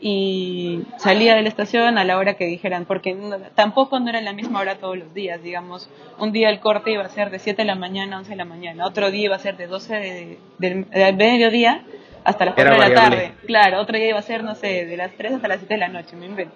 [0.06, 3.16] y salía de la estación a la hora que dijeran, porque
[3.54, 5.88] tampoco no era la misma hora todos los días, digamos,
[6.18, 8.36] un día el corte iba a ser de 7 de la mañana a 11 de
[8.36, 10.86] la mañana, otro día iba a ser de 12 de, del,
[11.16, 11.84] mediodía
[12.22, 14.96] hasta las 4 de la tarde, claro, otro día iba a ser, no sé, de
[14.98, 16.54] las 3 hasta las 7 de la noche, me invento,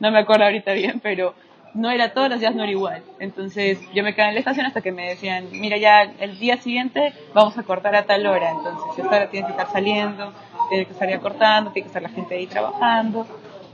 [0.00, 1.36] no me acuerdo ahorita bien, pero
[1.74, 3.02] no era todos los días, no era igual.
[3.18, 6.60] Entonces yo me quedé en la estación hasta que me decían, mira ya el día
[6.60, 10.32] siguiente vamos a cortar a tal hora, entonces esta hora tienes que estar saliendo,
[10.68, 13.26] tiene que estar cortando, tiene que estar la gente ahí trabajando.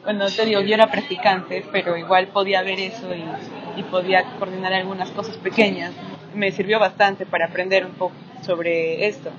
[0.05, 5.11] Bueno, te digo, yo era practicante, pero igual podía ver eso y, podía coordinar algunas
[5.11, 5.93] cosas pequeñas.
[6.35, 9.31] Me sirvió bastante para aprender un poco sobre esto.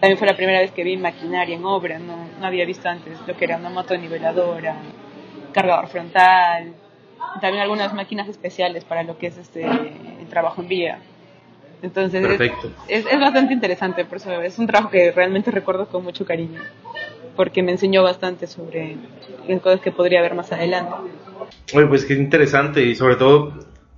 [0.00, 3.18] También fue la primera vez que vi maquinaria en obra, no, no había visto antes
[3.26, 4.76] lo que era una motoniveladora,
[5.52, 6.74] cargador frontal,
[7.40, 10.98] también algunas máquinas especiales para lo que es este el trabajo en vía.
[11.82, 12.24] Entonces
[12.88, 16.60] es, es, bastante interesante, por eso es un trabajo que realmente recuerdo con mucho cariño,
[17.36, 18.96] porque me enseñó bastante sobre
[19.62, 20.94] cosas que podría ver más adelante.
[21.74, 23.52] Oye, pues qué interesante y sobre todo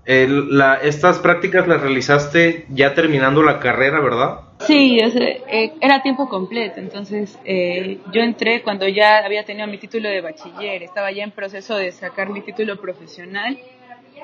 [0.07, 4.48] la, estas prácticas las realizaste ya terminando la carrera, ¿verdad?
[4.67, 10.09] Sí, eh, era tiempo completo, entonces eh, yo entré cuando ya había tenido mi título
[10.09, 13.57] de bachiller, estaba ya en proceso de sacar mi título profesional,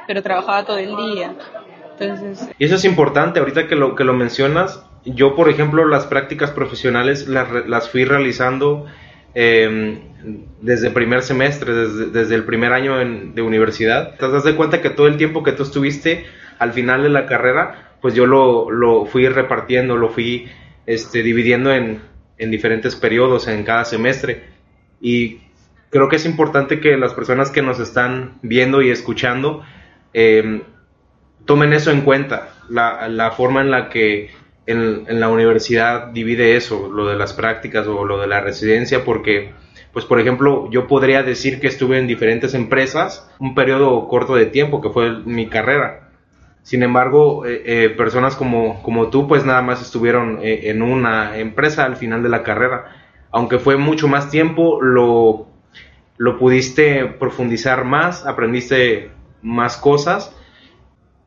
[0.07, 1.35] pero trabajaba todo el día.
[2.59, 6.51] Y eso es importante, ahorita que lo, que lo mencionas, yo por ejemplo las prácticas
[6.51, 8.87] profesionales las, las fui realizando
[9.35, 10.01] eh,
[10.61, 14.17] desde el primer semestre, desde, desde el primer año de universidad.
[14.17, 16.25] Te das de cuenta que todo el tiempo que tú estuviste
[16.59, 20.49] al final de la carrera, pues yo lo, lo fui repartiendo, lo fui
[20.87, 22.01] este, dividiendo en,
[22.39, 24.45] en diferentes periodos en cada semestre.
[25.01, 25.41] Y
[25.91, 29.63] creo que es importante que las personas que nos están viendo y escuchando
[30.13, 30.63] eh,
[31.45, 34.31] tomen eso en cuenta, la, la forma en la que
[34.67, 39.05] en, en, la universidad divide eso, lo de las prácticas o lo de la residencia,
[39.05, 39.53] porque,
[39.93, 44.47] pues por ejemplo, yo podría decir que estuve en diferentes empresas un periodo corto de
[44.47, 46.04] tiempo, que fue mi carrera.
[46.65, 51.37] Sin embargo, eh, eh, personas como, como tú, pues nada más estuvieron eh, en una
[51.37, 52.87] empresa al final de la carrera.
[53.31, 55.47] Aunque fue mucho más tiempo, lo,
[56.17, 59.11] lo pudiste profundizar más, aprendiste
[59.43, 60.35] más cosas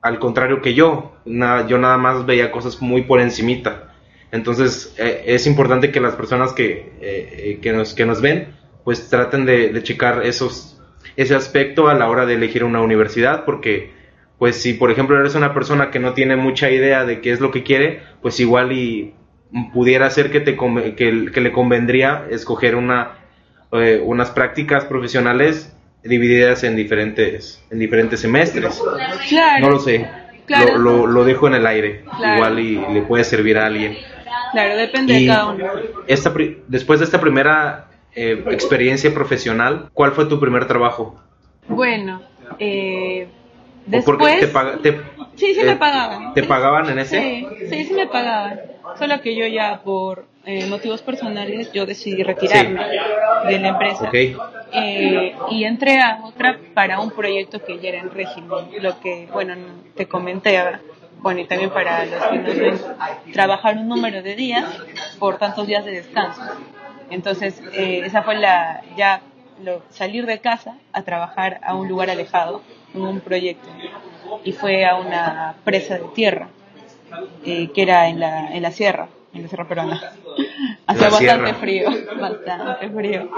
[0.02, 3.94] al contrario que yo, nada, yo nada más veía cosas muy por encimita.
[4.32, 9.70] Entonces es importante que las personas que, que, nos, que nos ven pues traten de,
[9.70, 10.82] de, checar esos,
[11.16, 13.97] ese aspecto a la hora de elegir una universidad porque
[14.38, 17.40] pues si por ejemplo eres una persona que no tiene mucha idea de qué es
[17.40, 19.14] lo que quiere, pues igual y
[19.74, 20.56] pudiera ser que, te,
[20.96, 23.14] que, que le convendría escoger una,
[23.72, 25.74] eh, unas prácticas profesionales
[26.04, 28.82] divididas en diferentes, en diferentes semestres.
[29.30, 29.66] Claro.
[29.66, 30.08] No lo sé.
[30.46, 30.78] Claro.
[30.78, 32.04] Lo, lo, lo, dejo en el aire.
[32.18, 32.36] Claro.
[32.36, 33.98] Igual y le puede servir a alguien.
[34.52, 35.66] Claro, depende y de cada uno.
[36.08, 36.34] Esta,
[36.68, 41.20] después de esta primera eh, experiencia profesional, ¿cuál fue tu primer trabajo?
[41.68, 42.22] Bueno,
[42.60, 43.28] eh,
[43.88, 44.92] Después, porque te, pag te
[45.36, 46.34] sí, sí eh, me pagaban.
[46.34, 47.20] ¿Te pagaban en ese?
[47.20, 48.60] Sí, sí, sí me pagaban.
[49.00, 53.48] Solo que yo ya por eh, motivos personales yo decidí retirarme sí.
[53.48, 54.08] de la empresa.
[54.08, 54.36] Okay.
[54.74, 58.68] Eh, y entré a otra para un proyecto que ya era en régimen.
[58.82, 59.56] Lo que, bueno,
[59.96, 60.62] te comenté,
[61.20, 62.80] bueno, y también para los que nos ven,
[63.34, 64.66] trabajar un número de días
[65.20, 66.42] por tantos días de descanso.
[67.10, 69.22] Entonces, eh, esa fue la, ya
[69.64, 72.62] lo, salir de casa a trabajar a un lugar alejado
[72.94, 73.68] en un proyecto
[74.44, 76.50] y fue a una presa de tierra
[77.44, 80.02] eh, que era en la, en la sierra, en la sierra peruana.
[80.88, 83.30] Hacía bastante frío, bastante frío.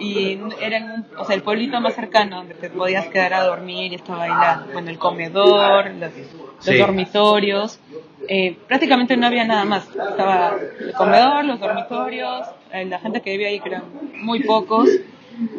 [0.00, 3.92] Y era un, o sea, el pueblito más cercano donde te podías quedar a dormir
[3.92, 6.76] y estaba ahí la, bueno, el comedor, los, los sí.
[6.76, 7.80] dormitorios.
[8.28, 9.88] Eh, prácticamente no había nada más.
[9.88, 13.84] Estaba el comedor, los dormitorios, eh, la gente que vivía ahí, que eran
[14.14, 14.88] muy pocos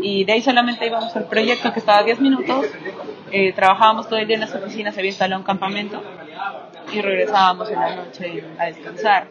[0.02, 2.66] y de ahí solamente íbamos al proyecto que estaba a 10 minutos,
[3.32, 6.02] eh, trabajábamos todo el día en las oficinas, se había instalado un campamento
[6.92, 9.28] y regresábamos en la noche a descansar.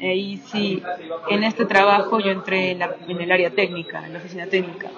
[0.00, 0.82] Eh, y sí,
[1.28, 4.88] en este trabajo yo entré en, la, en, el área técnica, en la oficina técnica.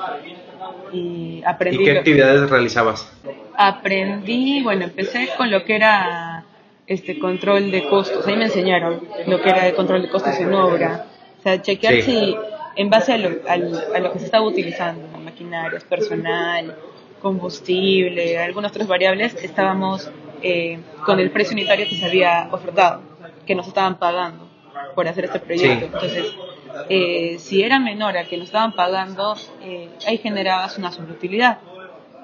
[0.93, 1.83] Y aprendí.
[1.83, 3.13] ¿Y qué actividades realizabas?
[3.57, 6.45] Aprendí, bueno, empecé con lo que era
[6.87, 8.25] este control de costos.
[8.29, 11.07] Ahí me enseñaron lo que era el control de costos en obra.
[11.41, 12.03] O sea, chequear sí.
[12.03, 12.37] si
[12.77, 16.77] en base a lo, a, a lo que se estaba utilizando, maquinarias, personal,
[17.21, 20.11] combustible, algunas otras variables, estábamos
[20.43, 23.01] eh, con el precio unitario que se había ofertado,
[23.47, 24.49] que nos estaban pagando
[24.95, 25.87] por hacer este proyecto.
[25.87, 25.93] Sí.
[25.95, 26.37] Entonces,
[26.89, 31.59] eh, si era menor al que nos estaban pagando, eh, ahí generabas una sobreutilidad.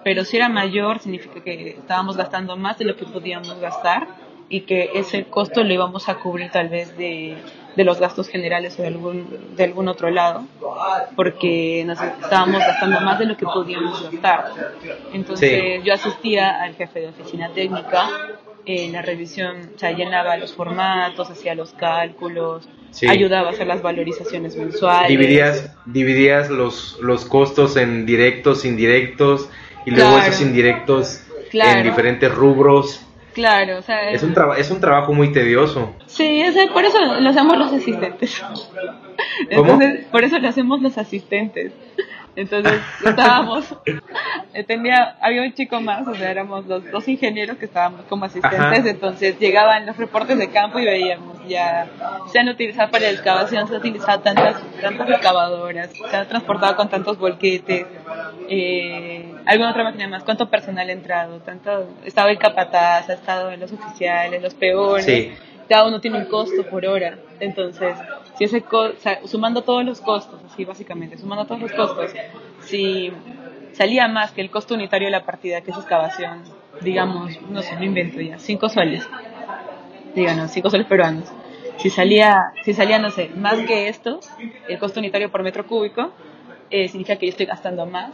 [0.04, 4.08] Pero si era mayor, significa que estábamos gastando más de lo que podíamos gastar
[4.48, 7.36] y que ese costo lo íbamos a cubrir tal vez de,
[7.76, 10.44] de los gastos generales o de algún, de algún otro lado,
[11.14, 14.52] porque nos estábamos gastando más de lo que podíamos gastar.
[15.12, 15.82] Entonces sí.
[15.84, 18.08] yo asistía al jefe de oficina técnica,
[18.64, 23.08] en la revisión, o sea, llenaba los formatos, hacía los cálculos, sí.
[23.08, 25.08] ayudaba a hacer las valorizaciones mensuales.
[25.08, 29.48] Dividías, dividías los, los costos en directos, indirectos,
[29.86, 30.26] y luego claro.
[30.26, 31.78] esos indirectos claro.
[31.78, 33.07] en diferentes rubros.
[33.34, 35.94] Claro, o sea, es un, es un trabajo muy tedioso.
[36.06, 38.42] Sí, sea, por eso lo hacemos los asistentes.
[39.48, 40.10] Entonces, ¿Cómo?
[40.10, 41.72] por eso lo hacemos los asistentes.
[42.38, 43.76] Entonces estábamos,
[44.68, 48.60] tenía, había un chico más, o sea, éramos los dos ingenieros que estábamos como asistentes,
[48.60, 48.88] Ajá.
[48.88, 51.88] entonces llegaban los reportes de campo y veíamos ya,
[52.30, 56.76] se han utilizado para la excavación, se han utilizado tantas, tantas excavadoras, se han transportado
[56.76, 57.86] con tantos volquetes,
[58.48, 63.50] eh, alguna otra máquina más, cuánto personal ha entrado, tanto, estaba el capataz, ha estado
[63.50, 65.04] en los oficiales, los peores.
[65.04, 65.32] Sí
[65.68, 67.18] cada uno tiene un costo por hora.
[67.40, 67.94] Entonces,
[68.38, 72.12] si ese o sea, sumando todos los costos, así básicamente, sumando todos los costos,
[72.60, 73.10] si
[73.72, 76.44] salía más que el costo unitario de la partida, que es excavación,
[76.80, 79.04] digamos, no sé, no invento ya, cinco soles,
[80.14, 81.28] díganos, cinco soles peruanos.
[81.78, 84.20] Si salía, si salía, no sé, más que esto,
[84.68, 86.12] el costo unitario por metro cúbico,
[86.70, 88.12] eh, significa que yo estoy gastando más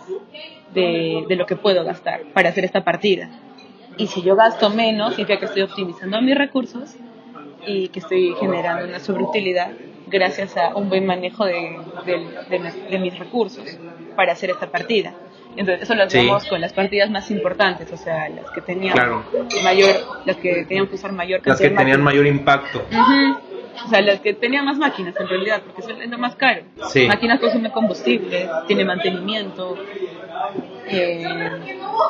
[0.73, 3.29] de, de lo que puedo gastar para hacer esta partida.
[3.99, 6.97] Y si yo gasto menos, significa que estoy optimizando mis recursos
[7.67, 9.73] y que estoy generando una sobreutilidad
[10.07, 12.19] gracias a un buen manejo de, de,
[12.51, 13.64] de, de, mis recursos
[14.17, 15.14] para hacer esta partida.
[15.57, 16.19] Entonces, eso lo Sí.
[16.19, 19.25] hacemos con las partidas más importantes, o sea, las que tenían Claro.
[19.62, 22.85] mayor, las que tenían que usar mayor Las que cantidad de tenían mayor impacto.
[22.90, 23.38] Ujú.
[23.85, 26.62] O sea, las que tenían más máquinas en realidad, porque eso es lo más caro.
[26.88, 27.07] Sí.
[27.07, 29.77] Máquinas consumen combustible, tiene mantenimiento.
[30.88, 31.25] eh,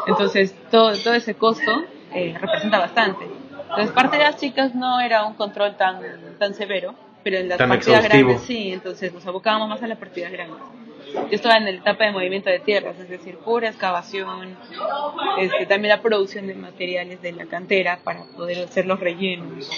[0.07, 3.25] entonces, todo, todo ese costo eh, representa bastante.
[3.63, 6.01] Entonces, partidas chicas no era un control tan,
[6.39, 8.29] tan severo, pero en las Tan partidas exhaustivo.
[8.29, 10.59] grandes sí, entonces nos abocábamos más a las partidas grandes.
[11.15, 14.57] Yo estaba en la etapa de movimiento de tierras, es decir, pura excavación,
[15.39, 19.71] este, también la producción de materiales de la cantera para poder hacer los rellenos.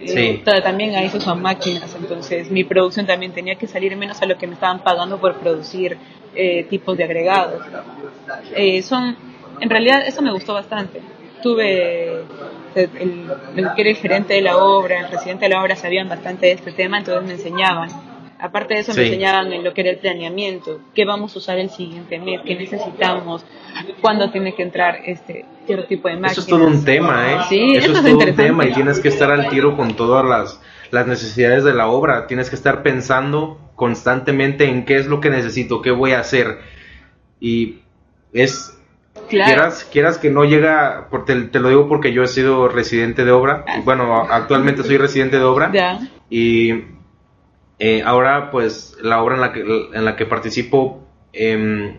[0.00, 0.42] Eh, Sí.
[0.62, 4.36] también ahí se usan máquinas, entonces mi producción también tenía que salir menos a lo
[4.36, 5.96] que me estaban pagando por producir
[6.34, 7.62] eh, tipos de agregados.
[8.56, 9.16] Eh, son,
[9.60, 11.00] en realidad eso me gustó bastante.
[11.44, 12.22] Tuve
[12.74, 12.90] el,
[13.54, 16.46] el- que era el gerente de la obra, el presidente de la obra sabían bastante
[16.46, 17.90] de este tema, entonces me enseñaban.
[18.38, 19.08] Aparte de eso, me Sí.
[19.08, 22.54] enseñaban en lo que era el planeamiento, qué vamos a usar el siguiente mes, qué
[22.56, 23.44] necesitamos,
[24.00, 26.32] cuándo tiene que entrar este cierto tipo de máquinas.
[26.32, 27.36] Eso es todo un tema, ¿eh?
[27.50, 29.94] Sí, eso eso es es todo un tema y tienes que estar al tiro con
[29.96, 32.26] todas las, las necesidades de la obra.
[32.26, 36.58] Tienes que estar pensando constantemente en qué es lo que necesito, qué voy a hacer.
[37.38, 37.80] Y
[38.32, 38.78] es,
[39.28, 39.52] Claro.
[39.52, 43.30] quieras, quieras que no llega, te, te lo digo porque yo he sido residente de
[43.32, 43.64] obra.
[43.78, 45.70] y Bueno, actualmente soy residente de obra.
[46.30, 46.84] Y
[47.78, 49.60] eh, ahora, pues, la obra en la que,
[49.92, 51.98] en la que participo em,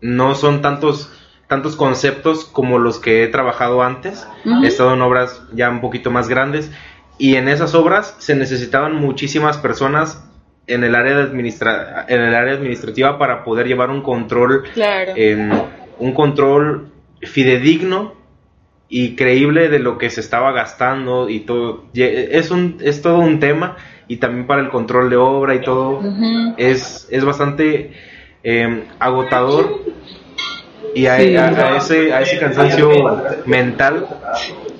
[0.00, 1.10] no son tantos,
[1.48, 4.26] tantos conceptos como los que he trabajado antes.
[4.62, 6.70] He estado en obras ya un poquito más grandes.
[7.18, 10.22] Y en esas obras se necesitaban muchísimas personas
[10.66, 15.12] en el área, de administra en el área administrativa para poder llevar un control Claro.
[15.14, 15.50] em,
[15.98, 16.88] un control
[17.22, 18.14] fidedigno
[18.88, 21.84] y creíble de lo que se estaba gastando y todo.
[21.94, 23.76] Es, un, es todo un tema
[24.08, 26.00] y también para el control de obra y todo
[26.56, 27.92] es, es bastante
[28.44, 29.80] em, agotador
[30.94, 31.36] y a, Sí.
[31.36, 32.90] a- a ese, a ese cansancio
[33.46, 34.06] mental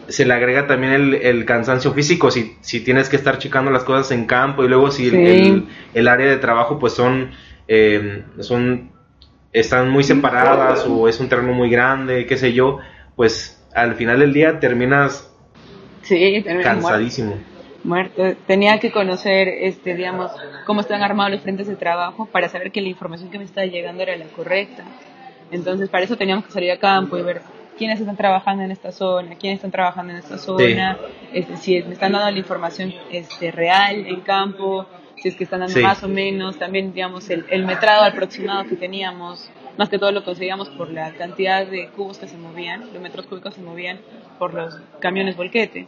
[0.09, 3.83] se le agrega también el, el cansancio físico si, si tienes que estar checando las
[3.83, 5.17] cosas en campo y luego si Sí.
[5.17, 7.33] el, el área de trabajo pues son
[7.67, 8.93] em, son
[9.61, 12.79] están muy separadas o es un terreno muy grande qué sé yo
[13.17, 15.31] pues al final del día terminas
[16.03, 16.89] Sí, terminas muerto.
[16.89, 17.37] cansadísimo
[17.87, 18.35] muerto.
[18.47, 20.33] Tenía que conocer, este, digamos,
[20.67, 23.67] cómo están armados los frentes de trabajo para saber que la información que me estaba
[23.67, 24.85] llegando era la correcta.
[25.51, 27.43] Entonces, para eso teníamos que salir a campo y ver
[27.79, 30.99] quiénes están trabajando en esta zona, quiénes están trabajando en esta zona,
[31.33, 34.87] este, si me están dando la información este, real en campo,
[35.27, 35.83] si es que están dando Sí.
[35.83, 40.23] más o menos, también, digamos, el, el metrado aproximado que teníamos, más que todo lo
[40.23, 43.99] conseguíamos por la cantidad de cubos que se movían, los metros cúbicos se movían
[44.39, 45.87] por los camiones volquete.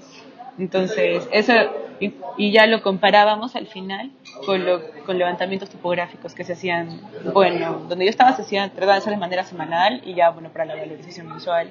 [0.59, 1.53] Entonces, eso,
[2.01, 4.11] y, y ya lo comparábamos al final
[4.45, 7.01] con, lo, con levantamientos topográficos que se hacían,
[7.33, 10.49] bueno, donde yo estaba se hacían, trataban de hacer de manera semanal y ya, bueno,
[10.51, 11.69] para la valorización mensual.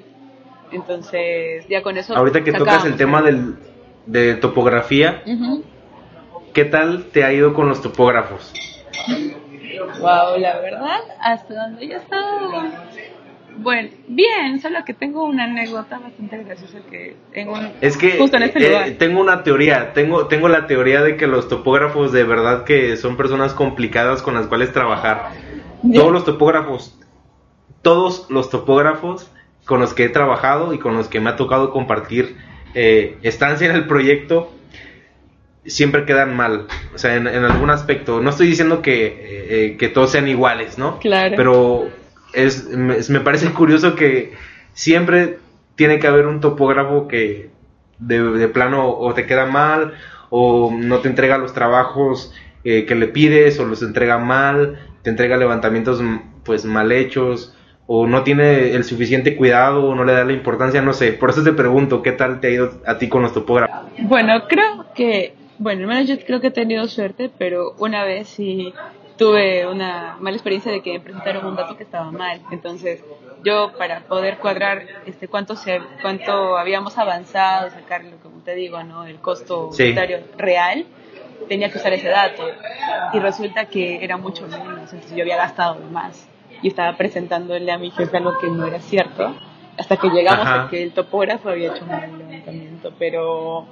[0.72, 2.16] Entonces, ya con eso.
[2.16, 3.56] ahorita que tocas el tema del,
[4.06, 5.64] de topografía Ujú.
[6.52, 8.52] ¿Qué tal te ha ido con los topógrafos?
[10.00, 12.70] Wow, la verdad, hasta donde yo estaba.
[13.60, 17.72] Bueno, bien, solo que tengo una anécdota bastante graciosa que en un.
[17.80, 18.90] Es que Justo en este eh, lugar.
[18.98, 23.16] tengo una teoría, tengo, tengo la teoría de que los topógrafos de verdad que son
[23.16, 25.30] personas complicadas con las cuales trabajar.
[25.92, 26.98] Todos los topógrafos,
[27.82, 29.30] todos los topógrafos
[29.64, 32.36] con los que he trabajado y con los que me ha tocado compartir
[32.74, 34.52] eh, estancia en el proyecto,
[35.68, 38.20] siempre quedan mal, o sea, en, en algún aspecto.
[38.20, 40.98] No estoy diciendo que, eh, eh, que todos sean iguales, ¿no?
[40.98, 41.34] Claro.
[41.36, 41.88] Pero
[42.32, 44.32] es, me, me parece curioso que
[44.72, 45.38] siempre
[45.76, 47.50] tiene que haber un topógrafo que
[47.98, 49.94] de, de plano o te queda mal
[50.30, 52.32] o no te entrega los trabajos
[52.64, 56.02] eh, que le pides o los entrega mal, te entrega levantamientos
[56.44, 57.54] pues mal hechos
[57.86, 61.12] o no tiene el suficiente cuidado o no le da la importancia, no sé.
[61.12, 63.90] Por eso te pregunto, ¿qué tal te ha ido a ti con los topógrafos?
[64.00, 68.28] Bueno, creo que, bueno, al menos yo creo que he tenido suerte, pero una vez
[68.28, 68.72] sí
[69.16, 72.40] tuve una mala experiencia de que me presentaron un dato que estaba mal.
[72.52, 73.02] Entonces,
[73.44, 79.04] yo para poder cuadrar este cuánto se cuánto habíamos avanzado, sacarlo, como te digo, ¿no?
[79.04, 79.84] El costo Sí.
[79.84, 80.86] unitario real,
[81.48, 82.42] tenía que usar ese dato.
[83.12, 86.28] Y resulta que era mucho menos, entonces yo había gastado más.
[86.62, 89.34] Y estaba presentándole a mi jefe algo que no era cierto.
[89.76, 90.64] Hasta que llegamos Ajá.
[90.64, 93.66] a que el topógrafo había hecho un mal levantamiento, pero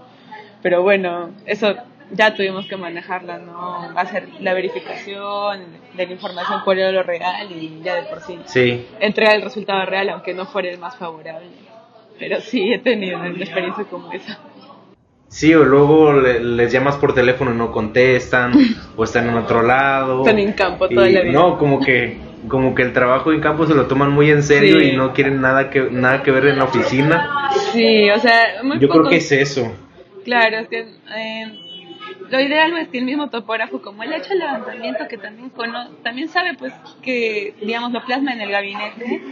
[0.66, 1.76] pero bueno, eso
[2.10, 3.96] ya tuvimos que manejarla, ¿no?
[3.96, 5.60] Hacer la verificación
[5.96, 9.42] de la información cuál era lo real y ya de por sí Sí, entregar el
[9.42, 11.46] resultado real, aunque no fuera el más favorable.
[12.18, 14.40] Pero sí, he tenido una experiencia como esa.
[15.28, 18.52] sí, o luego le- les llamas por teléfono y no contestan
[18.96, 20.18] o están en otro lado.
[20.22, 21.32] Están en campo Y toda la vida.
[21.32, 24.80] No, como que como que el trabajo en campo se lo toman muy en serio
[24.82, 27.48] y no quieren nada que nada que ver en la oficina.
[27.72, 29.72] Sí, o sea, muy Yo creo que es eso.
[30.26, 30.80] Claro, es que
[31.14, 31.58] eh,
[32.30, 35.52] lo ideal es que el mismo topógrafo, como él ha hecho el levantamiento, que también
[36.02, 39.22] también sabe pues que, digamos, lo plasma en el gabinete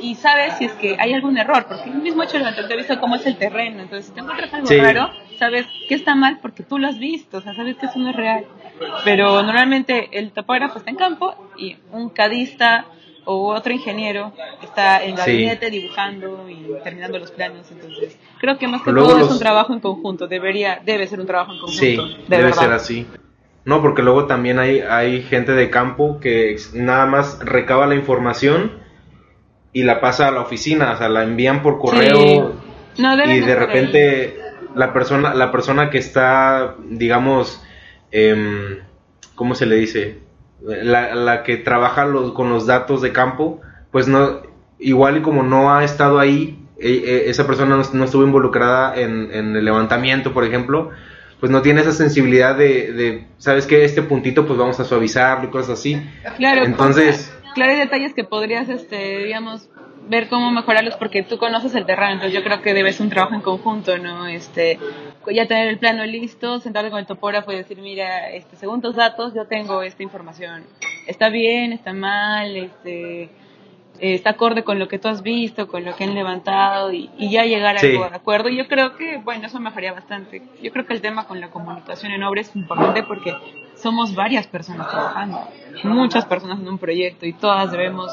[0.00, 2.74] y sabe si es que hay algún error, porque él mismo ha hecho el levantamiento,
[2.74, 6.14] ha visto cómo es el terreno, entonces si te encuentras algo raro, sabes que está
[6.14, 8.44] mal porque tú lo has visto, o sea, sabes que eso no es real.
[9.04, 12.86] Pero normalmente el topógrafo está en campo y un cadista
[13.30, 17.70] o otro ingeniero está en gabinete dibujando y terminando los planos.
[17.70, 20.26] Entonces, creo que más que todo es un trabajo en conjunto.
[20.26, 21.78] Debería, debe ser un trabajo en conjunto.
[21.78, 23.06] Sí, debe ser así.
[23.66, 28.78] No, porque luego también hay, hay gente de campo que nada más recaba la información
[29.74, 32.54] y la pasa a la oficina, o sea, la envían por correo
[32.96, 34.38] y de repente
[34.74, 37.62] la persona, la persona que está, digamos,
[38.10, 38.80] eh,
[39.34, 40.27] ¿cómo se le dice?
[40.60, 44.42] La, la que trabaja los, con los datos de campo, pues no,
[44.78, 49.30] igual y como no ha estado ahí, e, e, esa persona no, estuvo involucrada en,
[49.32, 50.90] en, el levantamiento, por ejemplo,
[51.40, 53.84] pues no tiene esa sensibilidad de, de ¿sabes qué?
[53.84, 56.00] Este puntito pues vamos a suavizarlo y cosas así.
[56.36, 57.34] Claro, entonces...
[57.54, 59.68] Claro, hay detalles que podrías, este, digamos,
[60.08, 63.10] ver cómo mejorarlos porque tú conoces el terreno, entonces yo creo que debe ser un
[63.10, 64.26] trabajo en conjunto, ¿no?
[64.26, 64.78] Este,
[65.30, 68.96] ya tener el plano listo, sentarte con el topógrafo y decir, mira, este, según tus
[68.96, 70.64] datos yo tengo esta información,
[71.06, 73.30] está bien, está mal, este, eh,
[74.14, 77.44] está acorde con lo que tú has visto, con lo que han levantado y, ya
[77.44, 78.48] llegar a algo de acuerdo.
[78.48, 80.42] Y yo creo que, bueno, eso mejoraría bastante.
[80.62, 83.34] Yo creo que el tema con la comunicación en obra es importante porque
[83.74, 85.48] somos varias personas trabajando,
[85.84, 88.10] muchas personas en un proyecto y todas debemos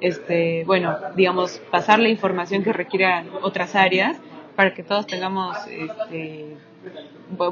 [0.00, 4.18] este, bueno, digamos, pasar la información que requieran otras áreas
[4.56, 6.56] para que todos tengamos este,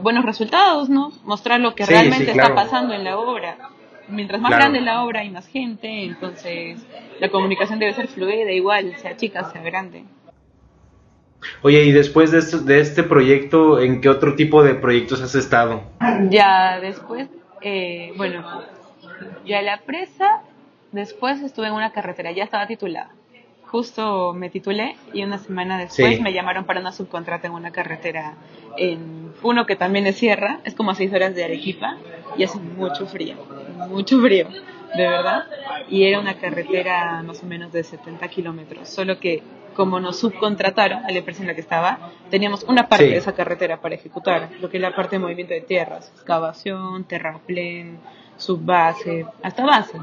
[0.01, 1.13] buenos resultados, ¿no?
[1.25, 3.57] Mostrar lo que realmente está pasando en la obra.
[4.09, 6.85] Mientras más grande la obra hay más gente, entonces
[7.21, 10.05] la comunicación debe ser fluida, igual, sea chica, sea grande.
[11.63, 15.35] Oye, y después de este, de este proyecto, ¿en qué otro tipo de proyectos has
[15.35, 15.83] estado?
[16.31, 17.29] Ya después,
[17.63, 18.45] eh, bueno,
[19.45, 20.43] ya la presa
[20.93, 23.11] Después estuve en una carretera, ya estaba titulada.
[23.73, 28.35] Justo me titulé y una semana después me llamaron para una subcontrata en una carretera
[28.77, 31.97] en uno que también es sierra, es como a seis horas de Arequipa
[32.37, 33.37] y hace mucho frío,
[33.89, 34.49] mucho frío,
[34.95, 35.45] de verdad.
[35.89, 39.43] Y era una carretera más o menos de 70 kilómetros, solo que
[39.73, 43.35] como nos subcontrataron a la empresa en la que estaba, teníamos una parte de esa
[43.35, 48.01] carretera para ejecutar, lo que es la parte de movimiento de tierras, excavación, terraplén,
[48.37, 49.99] subbase, hasta base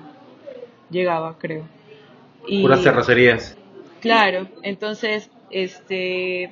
[0.89, 1.65] llegaba, creo.
[2.47, 3.58] Y, Puras terracerías.
[3.99, 6.51] Claro, entonces, este,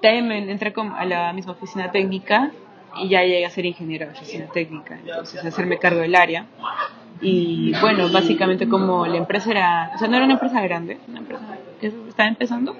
[0.00, 2.50] también entré a la misma oficina técnica
[3.00, 6.46] y ya llegué a ser ingeniero de oficina técnica, entonces hacerme cargo del área.
[7.20, 11.20] Y bueno, básicamente como la empresa era, o sea, no era una empresa grande, una
[11.20, 12.76] empresa que estaba empezando,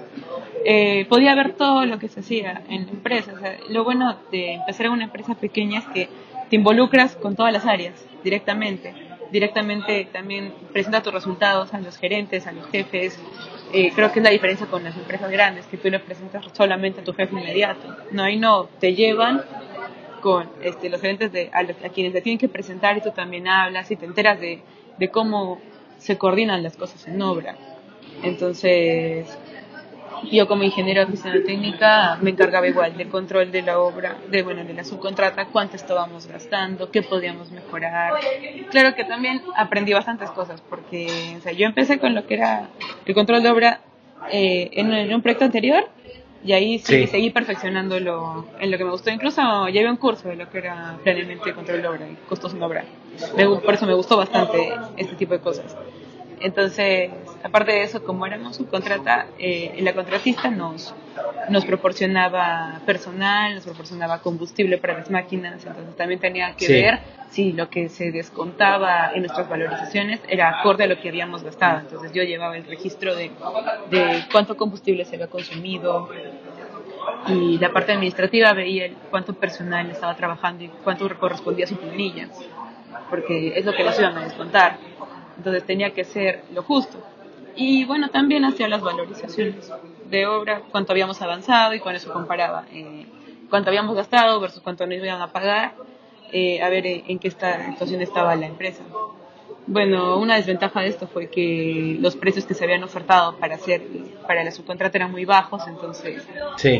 [0.64, 3.32] eh, podía ver todo lo que se hacía en la empresa.
[3.34, 6.08] O sea, lo bueno de empezar en una empresa pequeña es que
[6.50, 7.94] te involucras con todas las áreas
[8.24, 8.94] directamente
[9.32, 13.18] directamente también presenta tus resultados a los gerentes, a los jefes.
[13.72, 17.00] Eh, creo que es la diferencia con las empresas grandes, que tú le presentas solamente
[17.00, 17.96] a tu jefe inmediato.
[18.10, 19.42] No, ahí no, te llevan
[20.20, 23.90] con este, los gerentes de, a, quienes te tienen que presentar y tú también hablas
[23.90, 24.62] y te enteras de
[25.10, 25.58] cómo
[25.98, 27.56] se coordinan las cosas en obra.
[28.22, 29.26] Entonces,
[30.30, 34.64] yo como ingeniero oficina técnica me encargaba igual del control de la obra, de bueno,
[34.64, 38.14] de la subcontrata, cuánto estábamos gastando, qué podíamos mejorar.
[38.70, 42.68] Claro que también aprendí bastantes cosas porque o sea, yo empecé con lo que era
[43.04, 43.80] el control de obra
[44.30, 45.88] eh, en, un proyecto anterior
[46.44, 49.10] y ahí sí, seguí perfeccionándolo en lo que me gustó.
[49.10, 52.62] Incluso llevé un curso de lo que era planeamiento control de obra y costos en
[52.62, 52.84] obra.
[53.64, 55.76] por eso me gustó bastante este tipo de cosas.
[56.42, 57.10] Entonces,
[57.42, 60.94] aparte de eso, como éramos subcontrata, eh, la contratista nos,
[61.48, 67.52] nos proporcionaba personal, nos proporcionaba combustible para las máquinas, entonces también tenía que ver si
[67.52, 71.80] lo que se descontaba en nuestras valorizaciones era acorde a lo que habíamos gastado.
[71.80, 73.30] Entonces yo llevaba el registro de,
[73.90, 76.10] de cuánto combustible se había consumido,
[77.26, 82.28] y la parte administrativa veía cuánto personal estaba trabajando y cuánto correspondía a su planilla,
[83.10, 84.78] porque es lo que les iban a descontar.
[85.36, 86.98] Entonces tenía que ser lo justo.
[87.54, 89.70] Y bueno, también hacía las valorizaciones
[90.08, 93.06] de obra, cuánto habíamos avanzado y con eso comparaba eh,
[93.50, 95.74] cuánto habíamos gastado versus cuánto nos iban a pagar,
[96.32, 98.82] eh, a ver eh, en qué situación estaba la empresa.
[99.66, 103.82] Bueno, una desventaja de esto fue que los precios que se habían ofertado para hacer
[104.26, 106.26] para la subcontrata eran muy bajos, entonces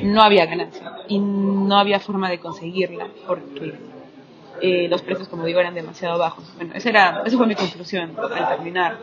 [0.03, 3.75] no había ganancia y no había forma de conseguirla porque
[4.63, 6.45] eh, los precios, como digo, eran demasiado bajos.
[6.57, 8.97] Bueno, esa, era, esa fue mi conclusión al terminar,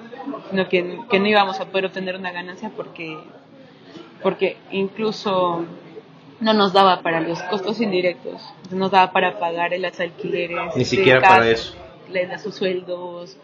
[0.50, 3.18] sino que, que no íbamos a poder obtener una ganancia porque,
[4.24, 5.66] porque incluso
[6.40, 8.42] no nos daba para los costos indirectos,
[8.72, 10.76] no nos daba para pagar los alquileres.
[10.76, 11.76] Ni siquiera para eso.
[12.42, 13.38] sus sueldos.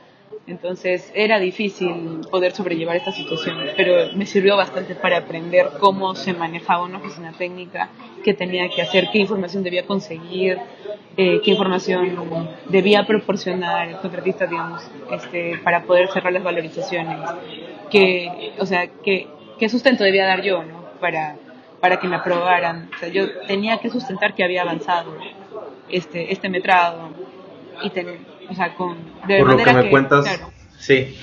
[0.47, 6.33] Entonces era difícil poder sobrellevar esta situación, pero me sirvió bastante para aprender cómo se
[6.33, 7.89] manejaba una oficina técnica,
[8.23, 10.59] qué tenía que hacer, qué información debía conseguir,
[11.17, 17.17] eh, qué información debía proporcionar el contratista, digamos, este, para poder cerrar las valorizaciones,
[17.89, 20.85] qué, o sea, qué, qué sustento debía dar yo, ¿no?
[20.99, 21.37] Para,
[21.79, 22.89] para que me aprobaran.
[22.95, 25.15] O sea, yo tenía que sustentar que había avanzado
[25.89, 27.09] este, este metrado
[27.81, 28.19] y tener,
[28.49, 30.41] o sea, con, de Por lo que me cuentas,
[30.77, 31.17] sí,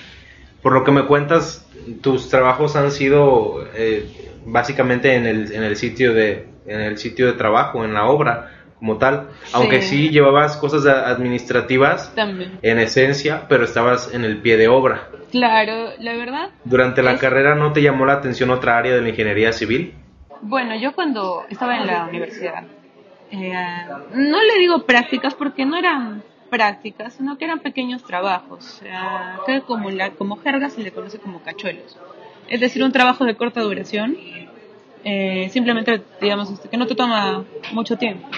[0.62, 1.66] por lo que me cuentas,
[2.00, 7.26] tus trabajos han sido eh, básicamente en el, en el sitio de en el sitio
[7.26, 12.58] de trabajo, en la obra como tal, aunque sí llevabas cosas administrativas También.
[12.62, 15.08] en esencia, pero estabas en el pie de obra.
[15.30, 16.48] Claro, la verdad.
[16.64, 19.94] Durante la carrera no te llamó la atención otra área de la ingeniería civil?
[20.40, 22.64] Bueno, yo cuando estaba en la universidad,
[23.30, 23.52] eh,
[24.14, 28.82] no le digo prácticas porque no eran prácticas, sino que eran pequeños trabajos,
[29.46, 31.96] que como, la, como jerga se le conoce como cachuelos.
[32.46, 34.18] Es decir, un trabajo de corta duración,
[35.02, 38.28] eh, simplemente, digamos, este, que no te toma mucho tiempo,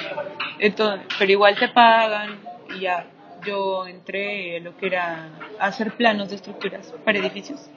[1.19, 2.39] pero igual te pagan
[2.77, 3.07] y ya.
[3.45, 7.69] Yo entré en lo que era hacer planos de estructuras para edificios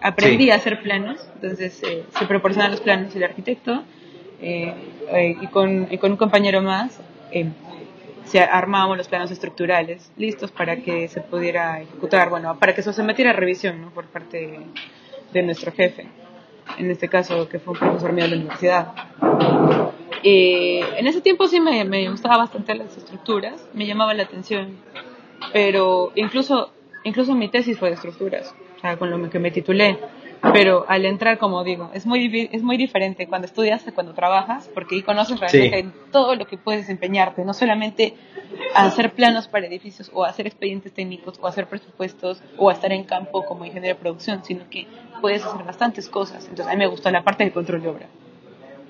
[0.00, 3.82] aprendí a hacer planos, entonces eh, se proporcionan los planos el arquitecto
[4.40, 4.74] eh,
[5.42, 6.98] y, con, con, un compañero más
[8.30, 13.02] se armábamos los planos estructurales listos para que se pudiera ejecutar, bueno, para que se
[13.02, 13.90] metiera a revisión ¿no?
[13.90, 14.60] por parte
[15.32, 16.06] de, nuestro jefe,
[16.78, 18.92] en este caso que fue un profesor mío de la universidad.
[20.22, 24.76] en ese tiempo sí me, me gustaba bastante las estructuras, me llamaba la atención,
[25.52, 26.72] pero incluso,
[27.02, 28.54] incluso mi tesis fue de estructuras
[28.98, 29.98] con lo que me titulé.
[30.52, 34.70] Pero al entrar, como digo, es muy, es muy diferente cuando estudias que cuando trabajas,
[34.72, 38.14] porque ahí conoces realmente todo lo que puedes desempeñarte, no solamente
[38.74, 43.44] hacer planos para edificios o hacer expedientes técnicos o hacer presupuestos o estar en campo
[43.44, 44.86] como ingeniero de producción, sino que
[45.20, 46.44] puedes hacer bastantes cosas.
[46.48, 48.06] Entonces a mí me gustó la parte del control de obra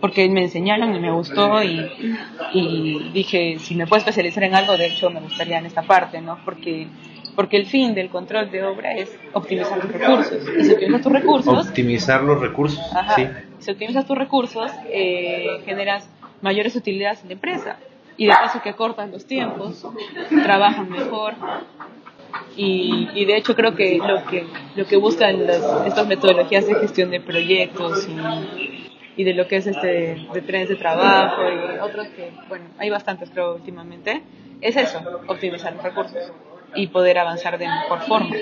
[0.00, 2.16] porque me enseñaron y me gustó y,
[2.54, 6.20] y, dije, si me puedo especializar en algo, de hecho me gustaría en esta parte,
[6.22, 6.38] ¿no?
[6.44, 6.88] Porque
[7.36, 10.48] porque el fin del control de obra es optimizar los recursos.
[10.58, 11.68] Y si optimizas tus recursos...
[11.68, 12.84] Optimizar los recursos,
[13.16, 13.26] sí.
[13.58, 16.08] Si optimizas tus recursos, eh, generas
[16.40, 17.76] mayores utilidades en la empresa.
[18.16, 19.86] Y de paso que cortas los tiempos,
[20.42, 21.34] trabajan mejor.
[22.56, 25.48] Y, y, de hecho creo que lo que, lo que buscan
[25.86, 30.68] estas metodologías de gestión de proyectos y, y de lo que es este de trenes
[30.68, 34.22] de trabajo y otros que, bueno, hay bastantes creo últimamente,
[34.60, 36.32] es eso, optimizar los recursos
[36.74, 38.36] y poder avanzar de mejor forma.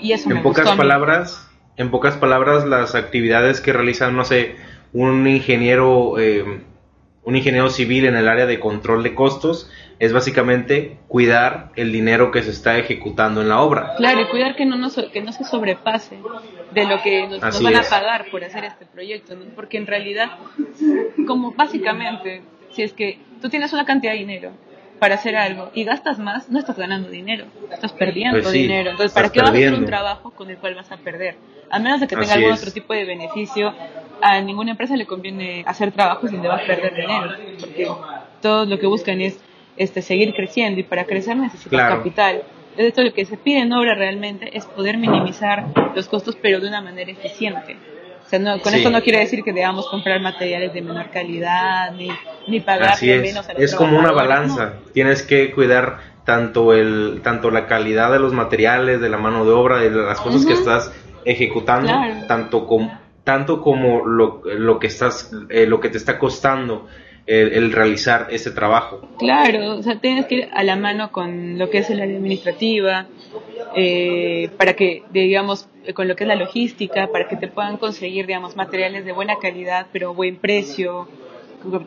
[0.00, 4.56] Y eso en pocas palabras, en pocas palabras, las actividades que realiza, no sé,
[4.92, 6.62] un ingeniero, eh,
[7.24, 12.32] un ingeniero civil en el área de control de costos es básicamente cuidar el dinero
[12.32, 13.94] que se está ejecutando en la obra.
[13.96, 16.18] Claro, y cuidar que no, nos, que no se sobrepase
[16.72, 20.30] de lo que nos, van a pagar por hacer este proyecto, porque en realidad,
[21.26, 22.42] como básicamente,
[22.72, 24.50] si es que tú tienes una cantidad de dinero
[25.02, 28.92] para hacer algo y gastas más, no estás ganando dinero, estás perdiendo pues dinero.
[28.92, 31.34] Entonces, ¿para qué vas a hacer un trabajo con el cual vas a perder?
[31.70, 33.74] A menos de que tenga algún otro tipo de beneficio,
[34.20, 37.88] a ninguna empresa le conviene hacer trabajos donde vas a perder dinero, porque
[38.40, 39.40] todo lo que buscan es
[39.76, 42.44] este seguir creciendo y para crecer necesitas capital.
[42.76, 45.64] De hecho, lo que se pide en obra realmente es poder minimizar
[45.96, 47.76] los costos, pero de una manera eficiente
[48.62, 52.08] con esto no quiere decir que debamos comprar materiales de menor calidad ni,
[52.48, 54.74] ni pagar menos a los Es como una balanza.
[54.94, 59.50] Tienes que cuidar tanto el tanto la calidad de los materiales, de la mano de
[59.52, 60.92] obra, de las cosas que estás
[61.24, 61.92] ejecutando,
[62.26, 66.88] tanto como tanto como lo, lo que estás eh, lo que te está costando
[67.26, 69.08] el, realizar ese trabajo.
[69.18, 72.16] Claro, o sea, tienes que ir a la mano con lo que es el área
[72.16, 73.06] administrativa,
[73.76, 78.26] eh, para que, digamos, con lo que es la logística, para que te puedan conseguir,
[78.26, 81.08] digamos, materiales de buena calidad, pero buen precio,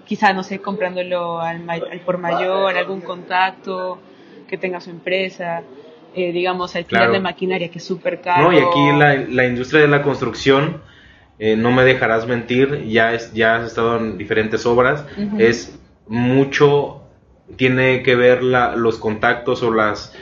[0.05, 1.63] quizá, no sé, comprándolo al,
[2.05, 3.99] por mayor, algún contacto
[4.47, 5.63] que tenga su empresa,
[6.13, 8.43] eh, digamos, alquiler de maquinaria que es súper caro.
[8.43, 10.81] No, y aquí la, la industria de la construcción,
[11.39, 15.05] eh, no me dejarás mentir, ya, es, ya has estado en diferentes obras,
[15.37, 17.01] es mucho,
[17.55, 20.13] tiene que ver la, los contactos o las...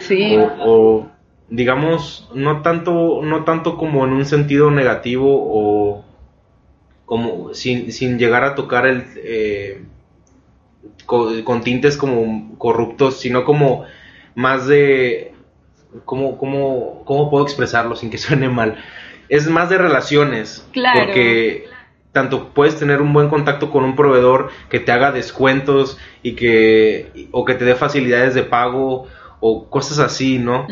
[0.59, 1.07] o
[1.49, 6.05] digamos, no tanto, no tanto como en un sentido negativo o
[7.05, 9.83] como sin, sin llegar a tocar el, eh,
[11.05, 13.85] con, tintes como corruptos, sino como
[14.35, 15.33] más de...
[16.05, 18.83] ¿Cómo, cómo, ¿Cómo puedo expresarlo sin que suene mal?
[19.29, 20.67] Es más de relaciones.
[20.71, 21.01] Claro.
[21.05, 21.65] Porque
[22.13, 27.27] tanto puedes tener un buen contacto con un proveedor que te haga descuentos y que
[27.31, 29.07] o que te dé facilidades de pago
[29.39, 30.67] o cosas así, ¿no?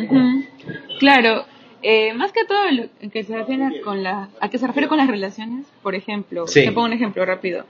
[1.00, 1.46] Claro,
[1.84, 4.98] eh, más que todo lo que se refiere con la, a qué se refiere con
[4.98, 7.66] las relaciones, por ejemplo, te pongo un ejemplo rápido.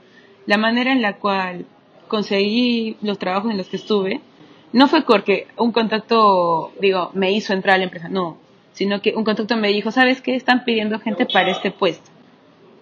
[0.46, 1.66] La manera en la cual
[2.08, 4.20] conseguí los trabajos en los que estuve
[4.74, 8.38] no fue porque un contacto, digo, me hizo entrar a la empresa, no,
[8.74, 10.36] sino que un contacto me dijo, ¿sabes qué?
[10.36, 12.10] Están pidiendo gente para este puesto.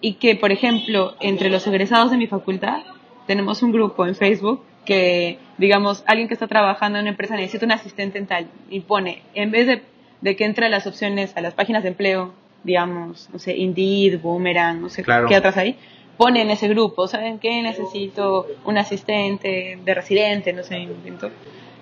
[0.00, 2.82] Y que, por ejemplo, entre los egresados de mi facultad,
[3.26, 7.66] tenemos un grupo en Facebook que, digamos, alguien que está trabajando en una empresa necesita
[7.66, 9.82] un asistente en tal y pone, en vez de
[10.20, 14.82] de que entre las opciones a las páginas de empleo, digamos, no sé, Indeed, Boomerang,
[14.82, 15.76] no sé qué otras hay,
[16.16, 17.62] pone en ese grupo, ¿saben qué?
[17.62, 20.88] Necesito un asistente de residente, no sé,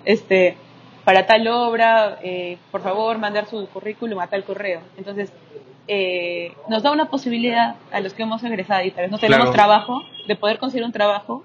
[0.05, 0.55] este,
[1.03, 4.81] para tal obra, eh, por favor, mandar su currículum a tal correo.
[4.97, 5.33] Entonces,
[5.87, 9.51] eh, nos da una posibilidad a los que hemos egresado y tal vez no tenemos
[9.51, 11.43] trabajo, de poder conseguir un trabajo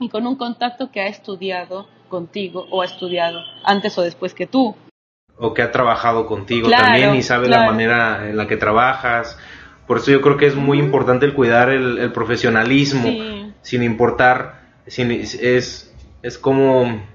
[0.00, 4.46] y con un contacto que ha estudiado contigo o ha estudiado antes o después que
[4.46, 4.74] tú
[5.38, 9.38] o que ha trabajado contigo también y sabe la manera en la que trabajas.
[9.86, 15.10] Por eso yo creo que es muy importante el cuidar el, profesionalismo, sin importar, sin,
[15.10, 17.06] es, es como...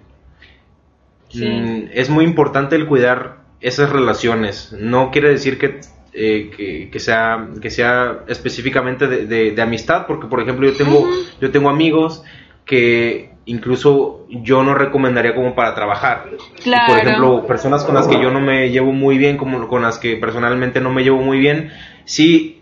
[1.35, 4.75] Mm, es muy importante el cuidar esas relaciones.
[4.79, 5.81] No quiere decir que,
[6.13, 11.09] eh, que, sea, que sea específicamente de, de, amistad, porque por ejemplo yo tengo,
[11.41, 12.23] yo tengo amigos
[12.65, 16.25] que incluso yo no recomendaría como para trabajar.
[16.29, 19.99] Por ejemplo, personas con las que yo no me llevo muy bien, como con las
[19.99, 21.71] que personalmente no me llevo muy bien,
[22.05, 22.61] sí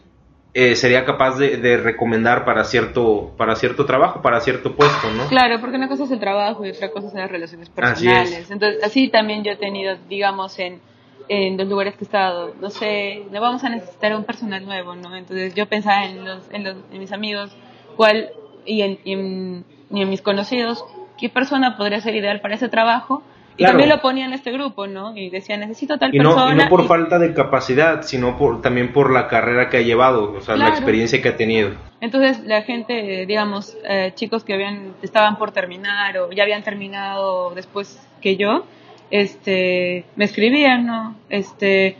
[0.53, 5.27] eh, sería capaz de, recomendar para cierto para cierto trabajo, para cierto puesto, ¿no?
[5.27, 8.33] Claro, porque una cosa es el trabajo y otra cosa son las relaciones personales.
[8.33, 10.81] Así Entonces, así también yo he tenido, digamos, en,
[11.29, 14.93] en los lugares que he estado, no sé, no vamos a necesitar un personal nuevo,
[14.95, 15.15] ¿no?
[15.15, 17.55] Entonces yo pensaba en, los, en, los, en mis amigos,
[17.95, 18.31] cuál,
[18.65, 20.83] y en ni en mis conocidos
[21.19, 23.21] qué persona podría ser ideal para ese trabajo.
[23.57, 25.15] Y también lo ponía en este grupo, ¿no?
[25.15, 26.53] Y decía, necesito tal persona.
[26.53, 30.33] y no por falta de capacidad, sino por, también por la carrera que ha llevado,
[30.33, 31.71] o sea, la experiencia que ha tenido.
[31.99, 37.53] Entonces, la gente, digamos, eh, chicos que habían, estaban por terminar o ya habían terminado
[37.53, 38.65] después que yo,
[39.11, 41.15] este, me escribían, ¿no?
[41.29, 41.97] Este,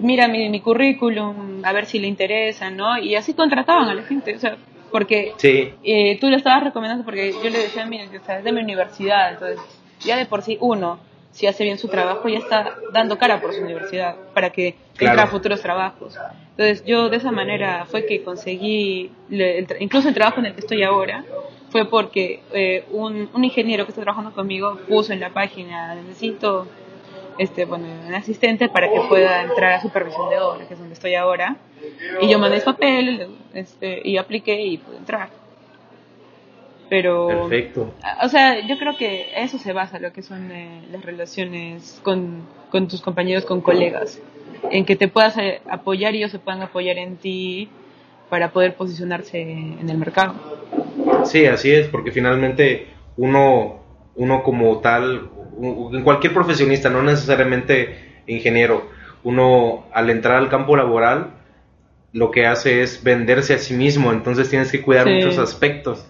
[0.00, 2.98] mira mi, mi currículum, a ver si le interesa, ¿no?
[2.98, 4.56] Y así contrataban a la gente, o sea,
[4.94, 5.34] porque
[5.82, 8.60] eh, tú lo estabas recomendando porque yo le decía, mira, o sea, es de mi
[8.60, 9.58] universidad, entonces
[9.98, 11.00] ya de por sí uno,
[11.32, 15.22] si hace bien su trabajo, ya está dando cara por su universidad para que claro.
[15.22, 16.16] a futuros trabajos.
[16.50, 19.10] Entonces yo de esa manera fue que conseguí,
[19.80, 21.24] incluso el trabajo en el que estoy ahora,
[21.70, 26.68] fue porque eh, un, un ingeniero que está trabajando conmigo puso en la página, necesito
[27.38, 30.94] este, bueno, un asistente para que pueda entrar a supervisión de obra, que es donde
[30.94, 31.56] estoy ahora.
[32.20, 35.30] Y yo mandé papel este, y apliqué y pude entrar.
[36.90, 37.94] Pero, Perfecto.
[38.22, 42.42] o sea, yo creo que eso se basa, lo que son eh, las relaciones con,
[42.70, 44.20] con tus compañeros, con colegas,
[44.70, 47.68] en que te puedas eh, apoyar y ellos se puedan apoyar en ti
[48.28, 50.34] para poder posicionarse en el mercado.
[51.24, 53.80] Sí, así es, porque finalmente uno,
[54.16, 55.30] uno como tal,
[55.60, 58.88] en cualquier profesionista, no necesariamente ingeniero,
[59.22, 61.30] uno al entrar al campo laboral
[62.14, 66.06] lo que hace es venderse a sí mismo, entonces tienes que cuidar muchos aspectos.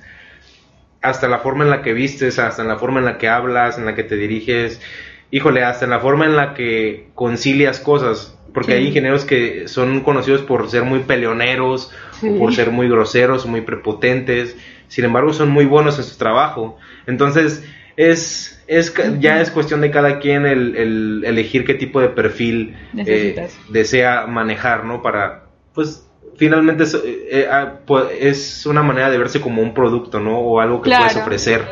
[1.00, 3.78] Hasta la forma en la que vistes, hasta en la forma en la que hablas,
[3.78, 4.82] en la que te diriges,
[5.30, 10.00] híjole, hasta en la forma en la que concilias cosas, porque hay ingenieros que son
[10.00, 11.90] conocidos por ser muy peleoneros,
[12.38, 16.76] por ser muy groseros, muy prepotentes, sin embargo son muy buenos en su trabajo.
[17.06, 17.64] Entonces,
[17.96, 23.48] es, es ya es cuestión de cada quien el, elegir qué tipo de perfil eh,
[23.70, 25.02] desea manejar, ¿no?
[25.02, 25.43] Para,
[25.74, 26.06] pues
[26.36, 27.80] finalmente es, eh, eh, ah,
[28.18, 30.38] es, una manera de verse como un producto, ¿no?
[30.38, 31.66] O algo que puedes ofrecer.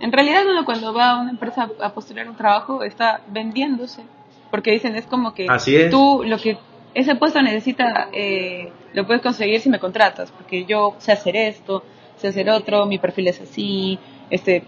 [0.00, 4.02] En realidad uno cuando va a una empresa a postular un trabajo está vendiéndose,
[4.50, 5.46] porque dicen es como que
[5.90, 6.56] tú lo que
[6.94, 11.82] ese puesto necesita eh, lo puedes conseguir si me contratas, porque yo sé hacer esto,
[12.16, 13.98] sé hacer otro, mi perfil es así,
[14.30, 14.64] este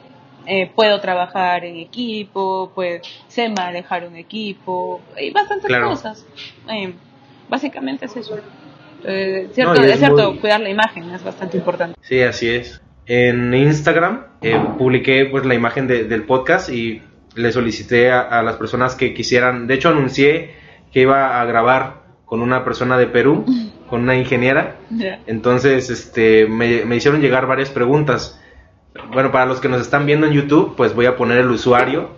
[0.74, 6.26] puedo trabajar en equipo, pues, sé manejar un equipo, y bastantes cosas.
[7.48, 8.40] básicamente es eso.
[9.04, 11.96] Eh, cierto, es, cierto, cuidar la imagen es bastante importante.
[12.02, 12.80] Sí, así es.
[13.06, 17.02] En Instagram eh, publiqué pues la imagen del podcast y
[17.34, 20.54] le solicité a, las personas que quisieran, de hecho anuncié
[20.92, 23.44] que iba a grabar con una persona de Perú,
[23.88, 24.76] con una ingeniera.
[25.26, 28.40] Entonces, este, me, hicieron llegar varias preguntas
[29.12, 32.10] Bueno, para los que nos están viendo en YouTube, pues voy a poner el usuario.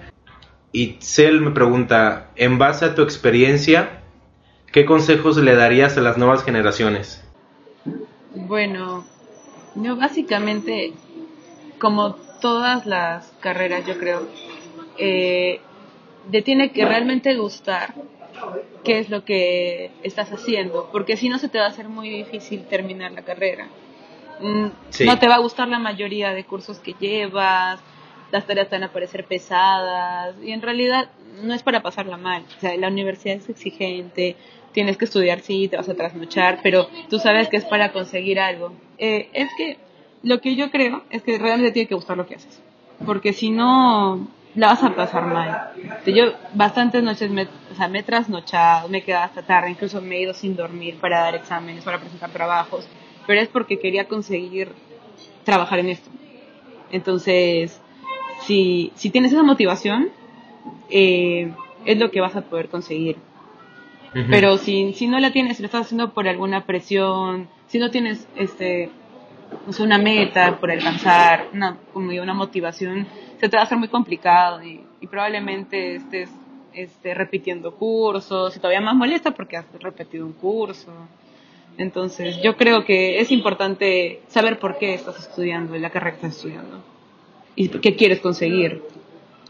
[0.73, 4.02] Y Cel me pregunta, en base a tu experiencia,
[4.73, 7.23] ¿qué consejos le darías a las nuevas generaciones?
[8.35, 9.05] Bueno,
[9.75, 10.95] yo básicamente,
[11.79, 14.27] como todas las carreras, yo creo,
[14.99, 15.61] eh,
[16.31, 17.95] te tiene que realmente gustar
[18.83, 22.09] qué es lo que estás haciendo, porque si no se te va a hacer muy
[22.09, 23.69] difícil terminar la carrera.
[24.41, 24.67] Mm,
[25.07, 27.81] no te va a gustar la mayoría de cursos que llevas,
[28.33, 31.11] las tareas van a parecer pesadas y en realidad
[31.43, 32.45] no es para pasarla mal.
[32.57, 34.37] O sea, la universidad es exigente,
[34.73, 38.41] tienes que estudiar, sí, te vas a trasnochar, pero tú sabes que es para conseguir
[38.41, 38.73] algo.
[38.99, 39.79] Eh, es que
[40.23, 42.63] lo que yo creo es que realmente tiene que gustar lo que haces,
[43.05, 45.73] porque si no, la vas a pasar mal.
[46.07, 50.01] Yo bastantes noches me, o sea, me he trasnochado, me he quedado hasta tarde, incluso
[50.01, 52.87] me he ido sin dormir para dar exámenes, para presentar trabajos,
[53.27, 54.73] pero es porque quería conseguir
[55.45, 56.11] trabajar en esto.
[56.91, 57.81] Entonces,
[58.43, 60.11] si, si tienes esa motivación,
[60.91, 61.53] eh,
[61.85, 63.17] es lo que vas a poder conseguir.
[64.13, 67.91] Pero si, si no la tienes, si lo estás haciendo por alguna presión, si no
[67.91, 68.91] tienes este,
[69.79, 73.07] una meta por alcanzar, una, como una motivación,
[73.41, 76.31] se te va a hacer muy complicado y, probablemente estés
[76.73, 80.93] este, repitiendo cursos y todavía más molesta porque has repetido un curso.
[81.77, 86.27] Entonces, yo creo que es importante saber por qué estás estudiando y la carrera que
[86.27, 86.83] estás estudiando
[87.57, 88.83] y qué quieres conseguir.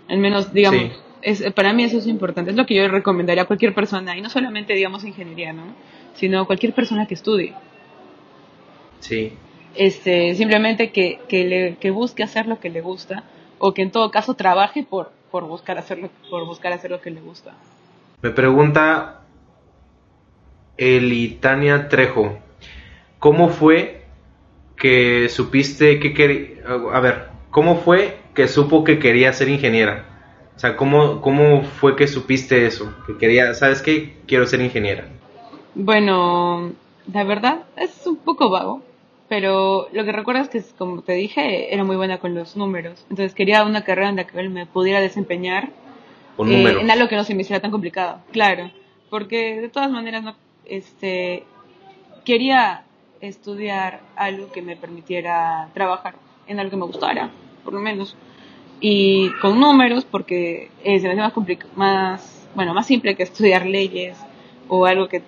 [0.08, 2.51] Al menos, digamos, es, para mí eso es importante.
[2.51, 5.62] Es lo que yo recomendaría a cualquier persona, y no solamente, digamos, ingeniería, ¿no?
[6.14, 7.55] Sino cualquier persona que estudie.
[9.01, 9.33] Sí.
[9.75, 13.25] Este, simplemente que, que, le, que busque hacer lo que le gusta
[13.59, 17.11] o que en todo caso trabaje por, por, buscar, hacerlo, por buscar hacer lo que
[17.11, 17.55] le gusta.
[18.20, 19.23] Me pregunta
[20.77, 22.39] Elitania Trejo,
[23.18, 24.03] ¿cómo fue
[24.77, 26.62] que supiste que quería...
[26.93, 30.11] A ver, ¿cómo fue que supo que quería ser ingeniera?
[30.57, 32.94] O sea, ¿cómo, ¿cómo fue que supiste eso?
[33.07, 34.16] Que quería, ¿sabes qué?
[34.26, 35.09] Quiero ser ingeniera.
[35.74, 36.72] Bueno,
[37.12, 38.82] la verdad es un poco vago,
[39.28, 43.05] pero lo que recuerdo es que, como te dije, era muy buena con los números.
[43.11, 45.70] Entonces quería una carrera en la que me pudiera desempeñar
[46.46, 48.18] eh, en algo que no se me hiciera tan complicado.
[48.30, 48.70] Claro,
[49.09, 50.36] porque de todas maneras no,
[50.66, 51.44] este,
[52.24, 52.84] quería
[53.20, 56.14] estudiar algo que me permitiera trabajar
[56.46, 57.30] en algo que me gustara,
[57.64, 58.16] por lo menos.
[58.85, 61.33] Y con números, porque se me hace más,
[61.76, 64.18] más, bueno, más simple que estudiar leyes
[64.68, 65.22] o algo que,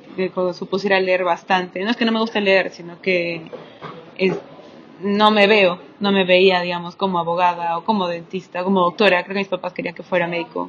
[0.54, 1.84] supusiera leer bastante.
[1.84, 3.42] No es que no me guste leer, sino que
[5.00, 9.22] no me veo, no me veía, digamos, como abogada o como dentista, como doctora.
[9.22, 10.68] Creo que mis papás querían que fuera médico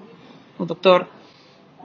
[0.60, 1.08] o doctor.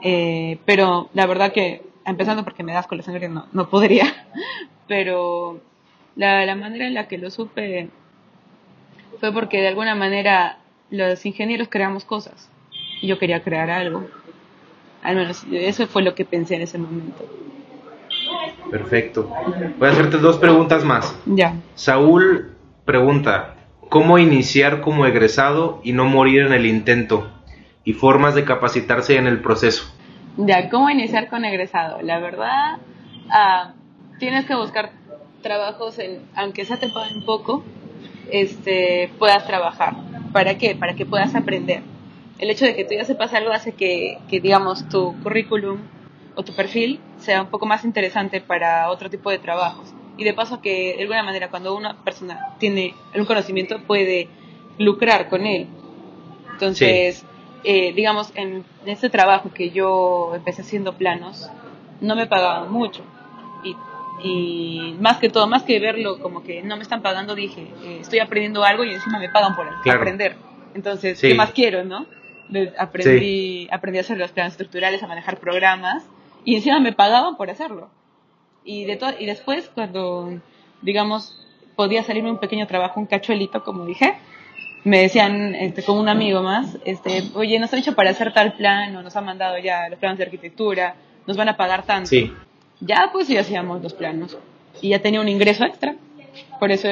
[0.03, 4.27] Eh, pero la verdad que, empezando porque me das con la sangre, no, no podría.
[4.87, 5.61] Pero
[6.17, 7.89] la, la manera en la que lo supe
[9.21, 10.59] fue porque de alguna manera
[10.91, 12.51] los ingenieros creamos cosas.
[13.01, 14.07] Y yo quería crear algo.
[15.03, 17.25] Al menos eso fue lo que pensé en ese momento.
[18.71, 19.31] Perfecto.
[19.79, 21.19] Voy a hacerte dos preguntas más.
[21.27, 21.55] Ya.
[21.75, 22.53] Saúl
[22.85, 23.57] pregunta,
[23.89, 27.31] ¿cómo iniciar como egresado y no morir en el intento?
[27.85, 29.91] Y formas de capacitarse en el proceso.
[30.37, 32.03] Ya, ¿cómo iniciar con egresado?
[32.03, 32.79] La verdad,
[33.31, 33.73] ah,
[34.19, 34.91] tienes que buscar
[35.43, 37.65] trabajos en, aunque sea te paguen poco,
[38.31, 39.95] este, puedas trabajar.
[40.33, 40.75] ¿Para qué?
[40.75, 41.83] Para que puedas aprender.
[42.39, 45.79] El hecho de que tú ya sepas algo hace que, que digamos, tu currículum
[46.35, 49.89] o tu perfil sea un poco más interesante para otro tipo de trabajos.
[50.17, 54.29] Y de paso que de alguna manera cuando una persona tiene un conocimiento puede
[54.79, 55.67] lucrar con él.
[56.53, 57.25] Entonces,
[57.65, 61.49] eh, digamos, en este trabajo que yo empecé haciendo planos,
[62.01, 63.03] no me pagaban mucho.
[64.23, 67.99] Y, más que todo, más que verlo como que no me están pagando, dije, eh,
[68.01, 70.37] estoy aprendiendo algo y encima me pagan por aprender.
[70.75, 72.07] Entonces, ¿qué más quiero, no?
[72.79, 76.05] Aprendí, aprendí a hacer los planos estructurales, a manejar programas
[76.45, 77.91] y encima me pagaban por hacerlo.
[78.65, 80.41] Y, de y después, cuando,
[80.83, 81.47] digamos,
[81.77, 84.15] podía salirme un pequeño trabajo, un cachuelito, como dije,
[84.85, 88.55] me decían, este, con un amigo más, este, oye, nos han hecho para hacer tal
[88.55, 90.95] plan, o nos han mandado ya los planos de arquitectura,
[91.27, 92.09] nos van a pagar tanto.
[92.09, 92.33] Sí.
[92.81, 94.37] Ya, pues, ya hacíamos los planos.
[94.81, 95.95] Y ya tenía un ingreso extra.
[96.59, 96.89] Por eso,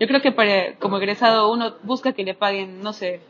[0.00, 3.20] yo creo que para, como egresado uno busca que le paguen, no sé,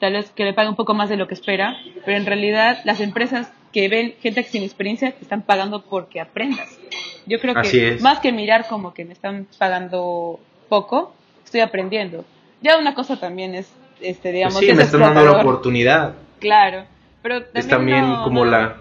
[0.00, 2.80] tal vez que le paguen un poco más de lo que espera, pero en realidad
[2.84, 6.78] las empresas que ven gente sin experiencia te están pagando porque aprendas.
[7.26, 12.24] Yo creo que más que mirar como que me están pagando poco, estoy aprendiendo.
[12.62, 13.70] Ya una cosa también es,
[14.00, 16.14] este, digamos, pues sí, me están dando la oportunidad.
[16.38, 16.84] Claro,
[17.22, 18.78] pero es también como la.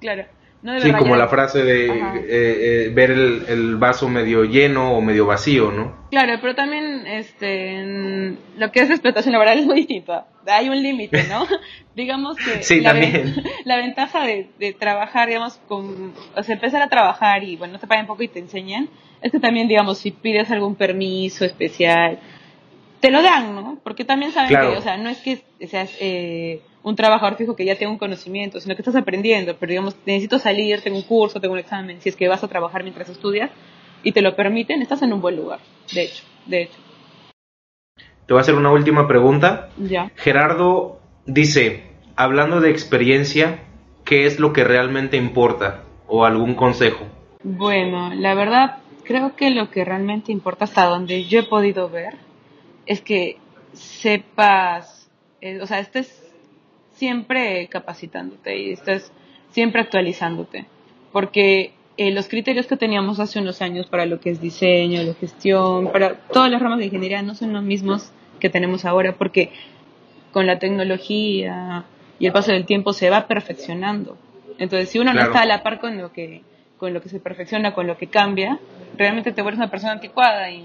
[0.00, 0.24] Claro,
[0.80, 5.70] sí, como la frase de eh, eh, ver el, vaso medio lleno o medio vacío,
[5.70, 6.08] ¿no?
[6.10, 10.24] Claro, pero también este, lo que es explotación laboral es muy distinto.
[10.46, 11.46] Hay un límite, ¿no?
[11.96, 13.42] digamos que sí, la, también.
[13.64, 17.86] la ventaja de, de, trabajar, digamos, con, o sea, empezar a trabajar y, bueno, te
[17.86, 18.88] pagan poco y te enseñan,
[19.22, 22.18] es que también, digamos, si pides algún permiso especial,
[23.00, 23.78] te lo dan, ¿no?
[23.82, 25.96] Porque también saben que, o sea, no es que seas...
[26.00, 29.96] Eh, un trabajador fijo que ya tenga un conocimiento, sino que estás aprendiendo, pero digamos,
[30.06, 33.08] necesito salir, tengo un curso, tengo un examen, si es que vas a trabajar mientras
[33.08, 33.50] estudias
[34.02, 35.60] y te lo permiten, estás en un buen lugar,
[35.92, 36.78] de hecho, de hecho.
[38.26, 39.70] Te voy a hacer una última pregunta.
[39.76, 40.12] Ya.
[40.14, 41.82] Gerardo dice,
[42.16, 43.64] hablando de experiencia,
[44.04, 45.82] ¿qué es lo que realmente importa?
[46.06, 47.06] ¿O algún consejo?
[47.42, 52.14] Bueno, la verdad, creo que lo que realmente importa hasta donde yo he podido ver
[52.86, 53.38] es que
[53.72, 55.10] sepas,
[55.40, 56.29] eh, o sea, estés
[57.00, 59.10] siempre capacitándote y estás
[59.50, 60.66] siempre actualizándote.
[61.12, 65.14] Porque eh, los criterios que teníamos hace unos años para lo que es diseño, la
[65.14, 69.50] gestión, para todas las ramas de ingeniería no son los mismos que tenemos ahora porque
[70.30, 71.84] con la tecnología
[72.18, 74.18] y el paso del tiempo se va perfeccionando.
[74.58, 76.42] Entonces, si uno no está a la par con lo que
[76.76, 78.58] con lo que se perfecciona, con lo que cambia,
[78.96, 80.64] realmente te vuelves una persona anticuada y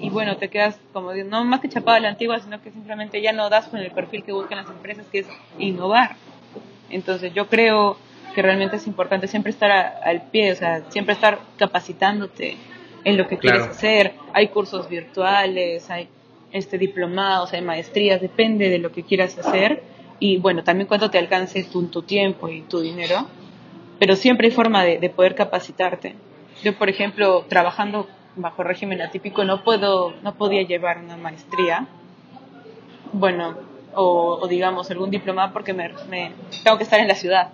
[0.00, 3.22] y bueno, te quedas como no más que chapada a la antigua, sino que simplemente
[3.22, 5.26] ya no das con el perfil que buscan las empresas, que es
[5.58, 6.16] innovar.
[6.90, 7.96] Entonces yo creo
[8.34, 12.56] que realmente es importante siempre estar al pie, o sea, siempre estar capacitándote
[13.04, 14.12] en lo que quieres hacer.
[14.34, 16.08] Hay cursos virtuales, hay
[16.52, 19.82] este diplomados, hay maestrías, depende de lo que quieras hacer
[20.18, 23.26] y bueno, también cuánto te alcance tu, tu tiempo y tu dinero,
[23.98, 26.14] pero siempre hay forma de, de poder capacitarte.
[26.62, 28.06] Yo, por ejemplo, trabajando
[28.36, 31.86] bajo régimen atípico no puedo no podía llevar una maestría
[33.12, 33.56] bueno
[33.98, 35.90] o, digamos algún diploma porque me,
[36.62, 37.48] tengo que estar en la ciudad.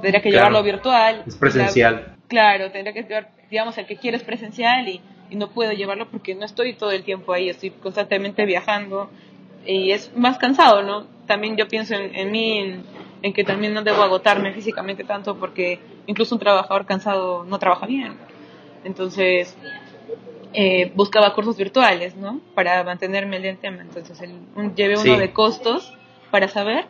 [0.00, 1.24] Tendría que llevarlo virtual.
[1.26, 2.14] Es presencial.
[2.28, 5.00] Claro tendría que llevar digamos el que quiere es presencial y,
[5.30, 9.10] y, no puedo llevarlo porque no estoy todo el tiempo ahí estoy constantemente viajando
[9.66, 12.84] y es más cansado no también yo pienso en, en mí en,
[13.24, 17.86] en que también no debo agotarme físicamente tanto porque incluso un trabajador cansado no trabaja
[17.86, 18.18] bien.
[18.84, 19.56] Entonces
[20.56, 22.40] eh, buscaba cursos virtuales, ¿no?
[22.54, 23.82] Para mantenerme al tema.
[23.82, 24.16] Entonces,
[24.76, 25.92] llevé uno de costos
[26.30, 26.86] para saber.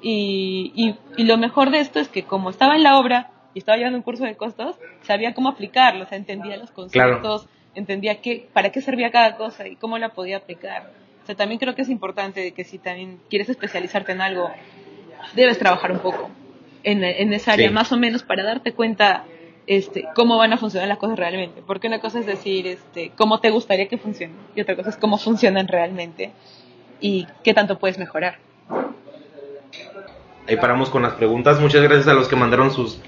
[0.00, 3.76] Y, y, lo mejor de esto es que como estaba en la obra y estaba
[3.76, 8.48] llevando un curso de costos, sabía cómo aplicarlo, o sea, entendía los conceptos, entendía qué,
[8.52, 10.90] para qué servía cada cosa y cómo la podía aplicar.
[11.22, 14.50] O sea, también creo que es importante que si también quieres especializarte en algo,
[15.34, 16.30] debes trabajar un poco
[16.82, 19.24] en, en esa área, más o menos, para darte cuenta
[19.66, 21.62] este, cómo van a funcionar las cosas realmente.
[21.66, 24.96] Porque una cosa es decir este, cómo te gustaría que funcionen y otra cosa es
[24.96, 26.32] cómo funcionan realmente
[27.00, 28.38] y qué tanto puedes mejorar.
[30.48, 31.60] Ahí paramos con las preguntas.
[31.60, 32.98] Muchas gracias a los que mandaron sus,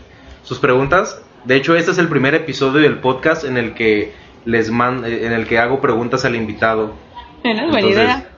[0.43, 1.21] sus preguntas.
[1.45, 4.13] De hecho, este es el primer episodio del podcast en el que
[4.45, 6.95] les man, en el que hago preguntas al invitado.
[7.43, 8.29] Bueno, buena idea.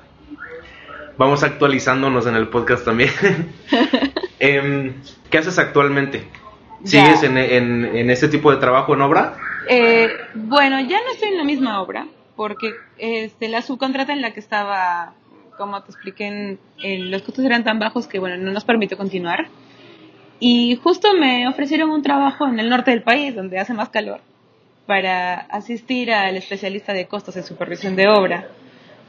[1.19, 3.11] Vamos actualizándonos en el podcast también.
[4.39, 4.95] Em,
[5.31, 6.29] ¿Qué haces actualmente?
[6.85, 9.37] ¿Sigues en, en, este tipo de trabajo en obra?
[9.69, 12.07] Eh, bueno, ya no estoy en la misma obra,
[12.37, 15.15] porque este, la subcontrata en la que estaba,
[15.57, 19.49] como te expliqué, en, los costos eran tan bajos que bueno, no nos permitió continuar.
[20.39, 24.21] Y justo me ofrecieron un trabajo en el norte del país, donde hace más calor,
[24.87, 28.49] para asistir al especialista de costos en supervisión de obra.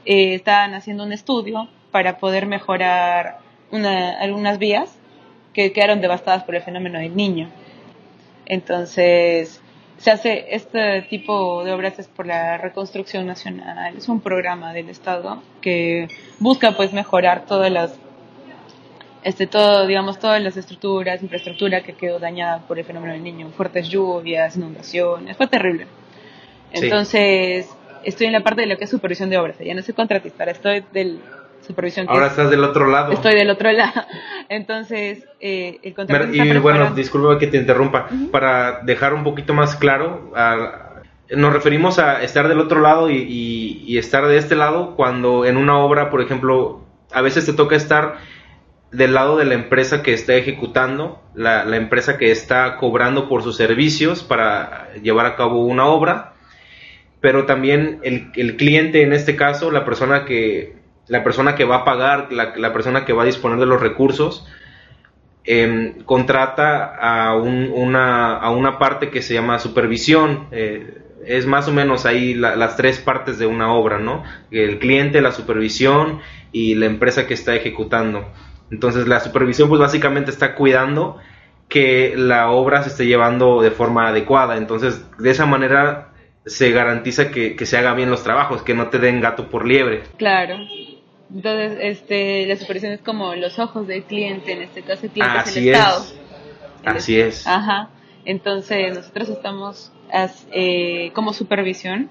[0.06, 3.38] Eh, estaban haciendo un estudio para poder mejorar
[4.20, 4.98] algunas vías
[5.52, 7.50] que quedaron devastadas por el fenómeno del niño.
[8.48, 9.60] Entonces,
[9.98, 14.88] se hace este tipo de obras es por la reconstrucción nacional, es un programa del
[14.88, 17.94] Estado que busca pues mejorar todas las
[19.24, 23.50] este todo digamos todas las estructuras, infraestructura que quedó dañada por el fenómeno del niño,
[23.50, 25.86] fuertes lluvias, inundaciones, fue terrible.
[26.72, 27.68] Entonces,
[28.04, 30.44] estoy en la parte de lo que es supervisión de obras, ya no soy contratista,
[30.44, 31.20] estoy del
[31.68, 32.06] supervisión.
[32.08, 33.12] Ahora estás del otro lado.
[33.12, 34.02] Estoy del otro lado.
[34.48, 36.34] Entonces, eh, el contrato.
[36.34, 38.08] Y bueno, disculpa que te interrumpa.
[38.32, 40.32] Para dejar un poquito más claro,
[41.30, 45.78] nos referimos a estar del otro lado y, estar de este lado cuando en una
[45.78, 48.16] obra, por ejemplo, a veces te toca estar
[48.90, 53.42] del lado de la empresa que está ejecutando, la, la empresa que está cobrando por
[53.42, 56.32] sus servicios para llevar a cabo una obra,
[57.20, 60.77] pero también el, el cliente, en este caso, la persona que
[61.08, 64.46] la persona que va a pagar, la, persona que va a disponer de los recursos,
[65.44, 70.48] em, contrata a, una, a una parte que se llama supervisión.
[70.52, 74.22] Eh, es más o menos ahí las tres partes de una obra, ¿no?
[74.50, 76.20] El cliente, la supervisión
[76.52, 78.26] y la empresa que está ejecutando.
[78.70, 81.18] Entonces la supervisión pues básicamente está cuidando
[81.68, 84.56] que la obra se esté llevando de forma adecuada.
[84.56, 86.08] Entonces, de esa manera
[86.46, 90.02] se garantiza que, se haga bien los trabajos, que no te den gato por liebre.
[90.16, 90.56] Claro.
[91.34, 95.38] Entonces, este, la supervisión es como los ojos del cliente, en este caso el cliente
[95.44, 96.04] es el Estado.
[96.84, 97.46] Así es.
[97.46, 97.90] Ajá.
[98.24, 99.92] Entonces, nosotros estamos
[100.52, 102.08] eh, como supervisión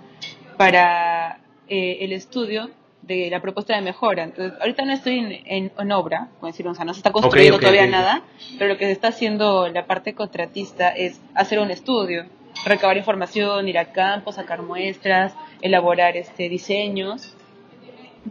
[0.57, 2.69] para eh, el estudio
[3.01, 4.23] de la propuesta de mejora.
[4.23, 7.87] Entonces, ahorita no estoy en, en, obra, decir, o sea, no se está construyendo todavía
[7.87, 8.23] nada,
[8.57, 12.25] pero lo que se está haciendo la parte contratista es hacer un estudio,
[12.65, 17.33] recabar información, ir a campo, sacar muestras, elaborar este diseños.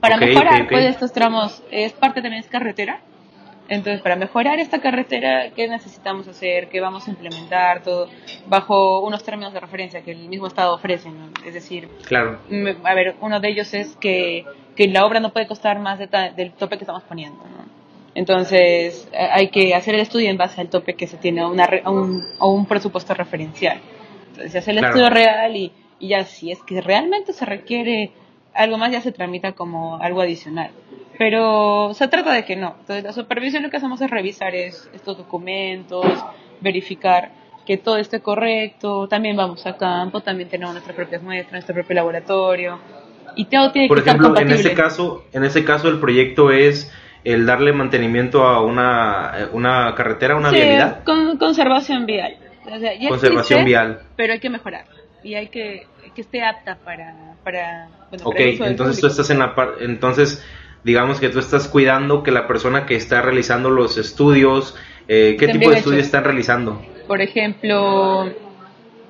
[0.01, 3.01] Para mejorar pues, estos tramos, es parte también es carretera,
[3.68, 6.68] entonces, para mejorar esta carretera, ¿qué necesitamos hacer?
[6.68, 7.82] ¿Qué vamos a implementar?
[7.82, 8.09] Todo
[8.47, 11.11] bajo unos términos de referencia que el mismo Estado ofrece.
[11.44, 12.38] Es decir, claro.
[12.84, 14.44] a ver, uno de ellos es que,
[14.76, 17.42] que la obra no puede costar más del tope que estamos poniendo.
[18.14, 21.49] Entonces, eh, hay que hacer el estudio en base al tope que se tiene, a,
[21.49, 23.78] una, un, un, presupuesto referencial.
[24.28, 28.12] Entonces, se hace el estudio real y, y ya si es que realmente se requiere
[28.57, 30.71] algo más, ya se tramita como algo adicional.
[31.19, 32.77] Pero se trata de que no.
[32.81, 36.05] Entonces, la supervisión lo que hacemos es revisar estos documentos,
[36.61, 37.31] verificar
[37.67, 39.09] que todo esté correcto.
[39.09, 42.79] También vamos a campo, también tenemos nuestras propias muestras, nuestro propio laboratorio.
[43.35, 46.51] Y todo tiene Por que ejemplo, estar en este caso, en este caso el proyecto
[46.51, 46.93] es
[47.25, 51.05] el darle mantenimiento a una, una carretera, una sí, vialidad.
[51.05, 52.37] Con, conservación vial.
[53.09, 54.01] conservación vial.
[54.17, 54.85] Pero hay que mejorar
[55.23, 55.87] y hay que
[56.17, 57.88] que esté apta para, para
[58.24, 60.44] ok, entonces tú estás en la entonces
[60.82, 64.74] digamos que tú estás cuidando que la persona que está realizando los estudios,
[65.07, 66.84] eh, ¿qué tipo de estudios están realizando?
[67.07, 68.32] Por ejemplo, o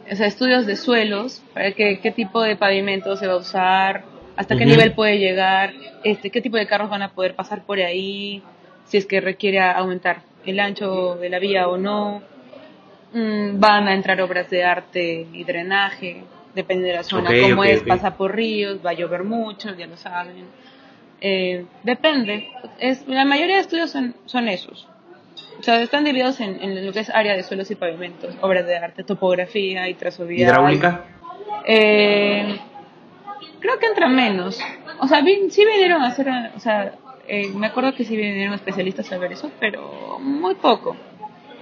[0.04, 4.04] estudios de suelos, para qué, qué tipo de pavimento se va a usar,
[4.36, 5.72] hasta qué nivel puede llegar,
[6.04, 8.42] este, qué tipo de carros van a poder pasar por ahí,
[8.84, 12.22] si es que requiere aumentar el ancho de la vía o no.
[13.14, 16.22] Mm, van a entrar obras de arte y drenaje,
[16.56, 19.96] depende de la zona, como es, pasa por ríos, va a llover mucho, ya lo
[19.96, 20.46] saben
[21.20, 22.48] eh, depende.
[22.78, 24.88] Es, la mayoría de estudios son, son esos.
[25.58, 28.76] O sea, están divididos en, lo que es área de suelos y pavimentos, obras de
[28.76, 30.48] arte, topografía y trazabilidad.
[30.48, 31.04] ¿Hidráulica?
[31.66, 32.58] Eh,
[33.60, 34.60] creo que entra menos.
[35.00, 36.92] O sea, sí vinieron a hacer, o sea,
[37.26, 40.96] eh, me acuerdo que sí vinieron especialistas a ver eso, pero muy poco.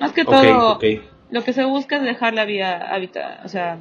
[0.00, 0.78] Más que todo,
[1.30, 3.78] lo que se busca es dejar la vía habitada, o sea,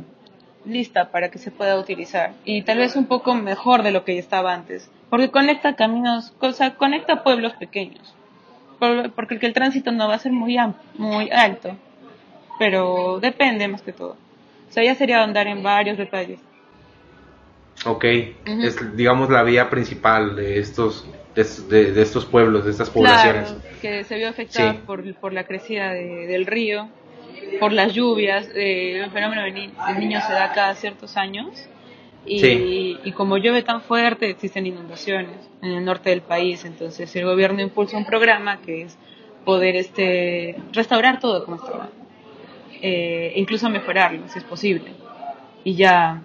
[0.65, 2.33] lista para que se pueda utilizar.
[2.45, 4.89] Y tal vez un poco mejor de lo que estaba antes.
[5.09, 8.15] Porque conecta caminos, o sea, conecta pueblos pequeños,
[9.15, 10.57] porque el tránsito no va a ser muy,
[10.97, 11.75] muy alto,
[12.57, 14.17] pero depende más que todo.
[14.69, 16.39] O sea, ya sería andar en varios detalles.
[17.85, 18.05] Ok,
[18.45, 23.49] es digamos la vía principal de estos de, estos pueblos, de estas poblaciones.
[23.49, 26.89] Claro, que se vio afectada por, por la crecida del río,
[27.59, 29.53] por las lluvias, eh, el fenómeno del
[29.99, 31.69] niño se da cada ciertos años
[32.25, 36.65] y, como llueve tan fuerte, existen inundaciones en el norte del país.
[36.65, 38.97] Entonces, el gobierno impulsa un programa que es
[39.45, 41.89] poder este, restaurar todo como estaba,
[42.81, 44.91] eh, incluso mejorarlo, si es posible.
[45.63, 46.21] Y ya,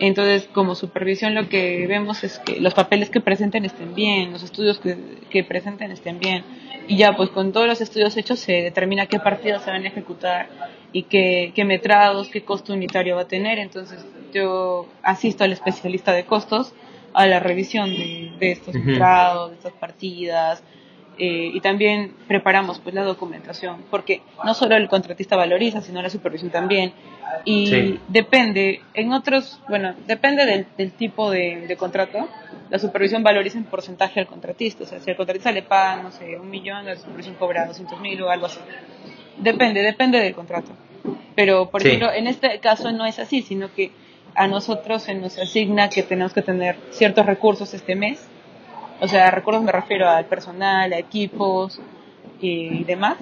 [0.00, 4.42] entonces, como supervisión, lo que vemos es que los papeles que presenten estén bien, los
[4.42, 4.96] estudios que,
[5.30, 6.44] que presenten estén bien.
[6.86, 9.88] Y ya, pues con todos los estudios hechos se determina qué partidas se van a
[9.88, 10.48] ejecutar
[10.92, 13.58] y qué, qué metrados, qué costo unitario va a tener.
[13.58, 16.72] Entonces, yo asisto al especialista de costos
[17.12, 20.62] a la revisión de, estos entrados, de estas partidas,
[21.18, 26.10] eh, y también preparamos pues la documentación, porque no solo el contratista valoriza, sino la
[26.10, 26.92] supervisión también,
[27.44, 32.28] y depende, en otros, bueno, depende del, tipo de, contrato,
[32.70, 36.10] la supervisión valoriza en porcentaje al contratista, o sea, si el contratista le paga, no
[36.10, 38.58] sé, un millón, la supervisión cobra 200 mil o algo así.
[39.38, 40.72] Depende, depende del contrato.
[41.34, 43.92] Pero, por ejemplo, en este caso no es así, sino que
[44.34, 48.26] a nosotros se nos asigna que tenemos que tener ciertos recursos este mes.
[49.00, 51.80] O sea, recursos me refiero al personal, a equipos
[52.40, 53.16] y demás.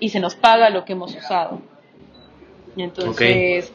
[0.00, 1.60] Y se nos paga lo que hemos usado.
[2.76, 3.72] Entonces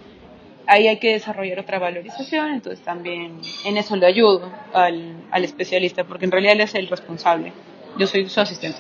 [0.68, 2.52] ahí hay que desarrollar otra valorización.
[2.52, 6.88] Entonces también en eso le ayudo al, al especialista, porque en realidad él es el
[6.88, 7.52] responsable.
[7.98, 8.80] Yo soy su asistente.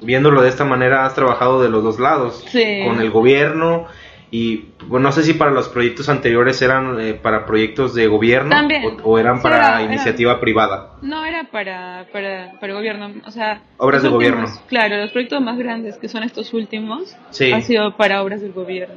[0.00, 3.86] Viéndolo de esta manera, has trabajado de los dos lados, con el gobierno
[4.30, 8.56] y bueno, no sé si para los proyectos anteriores eran eh, para proyectos de gobierno
[9.04, 10.94] o, eran para iniciativa privada.
[11.02, 13.12] No, era para, para, para gobierno.
[13.24, 14.46] O sea, obras de gobierno.
[14.66, 17.16] Claro, los proyectos más grandes que son estos últimos
[17.52, 18.96] han sido para obras del gobierno.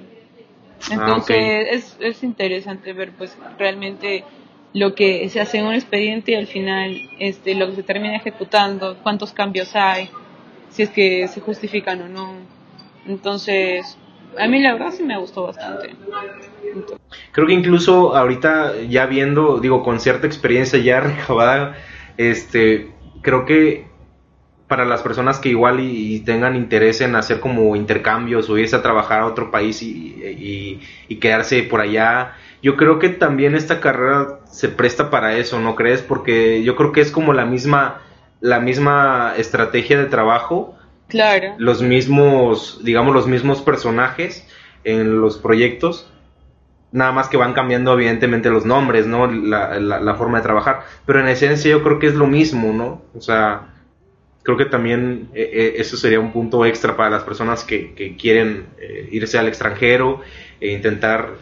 [0.90, 4.24] Ah, Entonces es, es interesante ver pues realmente
[4.74, 8.16] lo que se hace en un expediente y al final este, lo que se termina
[8.16, 10.10] ejecutando, cuántos cambios hay,
[10.70, 12.34] si es que se justifican o no
[13.08, 13.98] Entonces,
[14.38, 15.96] a mí la verdad sí me gustó bastante.
[17.32, 21.76] Creo que incluso ahorita ya viendo, digo, con cierta experiencia ya recabada,
[22.18, 23.90] este, creo que
[24.68, 28.84] para las personas que igual y, tengan interés en hacer como intercambios o irse a
[28.84, 34.40] trabajar a otro país y, y, quedarse por allá, yo creo que también esta carrera
[34.46, 36.04] se presta para eso, ¿no crees?
[36.04, 38.02] Porque yo creo que es como la misma,
[38.42, 40.76] la misma estrategia de trabajo.
[41.10, 41.56] Claro.
[41.58, 44.48] Los mismos, digamos, los mismos personajes
[44.84, 46.10] en los proyectos
[46.92, 49.28] nada más que van cambiando evidentemente los nombres, ¿no?
[49.28, 53.04] La, la, forma de trabajar, pero en esencia yo creo que es lo mismo, ¿no?
[53.16, 53.68] O sea,
[54.44, 58.16] creo que también eh, eh, eso sería un punto extra para las personas que, que
[58.16, 60.22] quieren eh, irse al extranjero
[60.60, 61.36] e intentar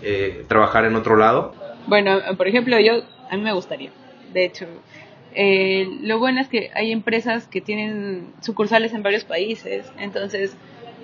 [0.48, 1.56] trabajar en otro lado.
[1.88, 3.92] Bueno, por ejemplo, yo, a mí me gustaría,
[4.34, 4.66] de hecho,
[6.02, 10.56] lo bueno es que hay empresas que tienen sucursales en varios países, entonces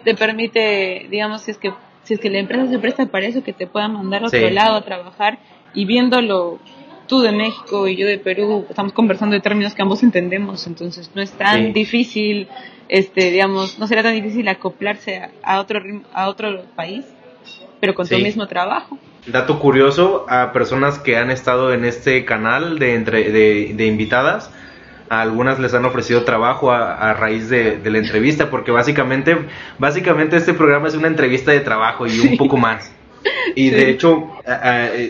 [0.03, 1.71] te permite, digamos, si es que
[2.03, 4.49] si es que la empresa se presta para eso, que te puedan mandar a otro
[4.49, 5.39] lado a trabajar.
[5.73, 6.59] Y viéndolo
[7.07, 11.11] tú de México y yo de Perú, estamos conversando de términos que ambos entendemos, entonces
[11.15, 12.47] no es tan difícil,
[12.89, 15.81] este, digamos, no será tan difícil acoplarse a, otro,
[16.13, 17.05] a otro país,
[17.79, 18.97] pero con tu mismo trabajo.
[19.25, 24.51] Dato curioso, a personas que han estado en este canal de, entre, de, de invitadas,
[25.21, 29.37] algunas les han ofrecido trabajo a, raíz de, la entrevista, porque básicamente,
[29.77, 32.91] básicamente este programa es una entrevista de trabajo y un poco más.
[33.55, 34.29] Y de hecho,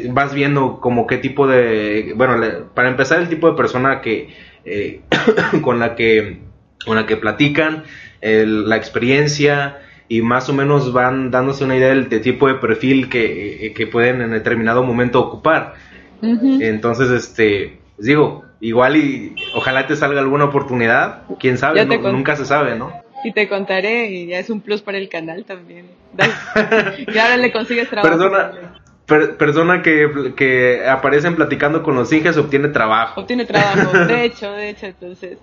[0.10, 2.36] vas viendo como qué tipo de, bueno,
[2.74, 4.30] para empezar el tipo de persona que
[4.66, 5.02] eh,
[5.62, 6.40] con la que
[6.86, 7.84] con la que platican,
[8.22, 13.74] la experiencia y más o menos van dándose una idea del, tipo de perfil que,
[13.76, 15.76] que, pueden en determinado momento ocupar.
[16.22, 22.78] Entonces, este, digo, igual y ojalá te salga alguna oportunidad, quién sabe, nunca se sabe,
[22.78, 22.94] ¿no?
[23.26, 25.88] Y te contaré y ya es un plus para el canal también.
[27.08, 28.18] y ahora le consigues trabajo.
[28.18, 28.52] Persona,
[29.38, 33.22] persona que, que aparecen platicando con los Inges obtiene trabajo.
[33.22, 35.38] Obtiene trabajo, de hecho, de hecho, entonces.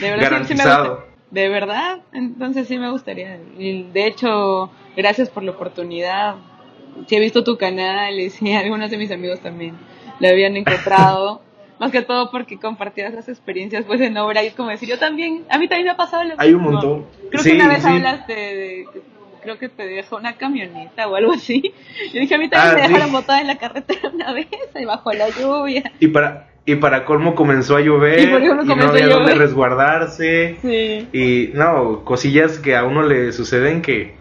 [0.00, 1.13] De verdad, Garantizado.
[1.34, 3.38] De verdad, entonces sí me gustaría.
[3.58, 6.36] Y de hecho, gracias por la oportunidad.
[7.08, 9.74] Si he visto tu canal y si algunos de mis amigos también
[10.20, 11.42] lo habían encontrado.
[11.80, 14.96] Más que todo porque compartías las experiencias pues en obra y es como decir, yo
[14.96, 16.42] también, a mí también me ha pasado lo mismo.
[16.42, 17.06] Hay un montón.
[17.32, 18.86] Creo que una vez hablaste de,
[19.42, 21.74] creo que te dejó una camioneta o algo así.
[22.14, 24.84] Yo dije, a mí también ah, me dejaron botada en la carretera una vez, ahí
[24.84, 25.92] bajo la lluvia.
[25.98, 28.36] Y para, y para colmo comenzó a llover y, no
[28.84, 30.56] había dónde resguardarse.
[30.62, 31.08] Sí.
[31.12, 34.14] Y no, cosillas que a uno le suceden que...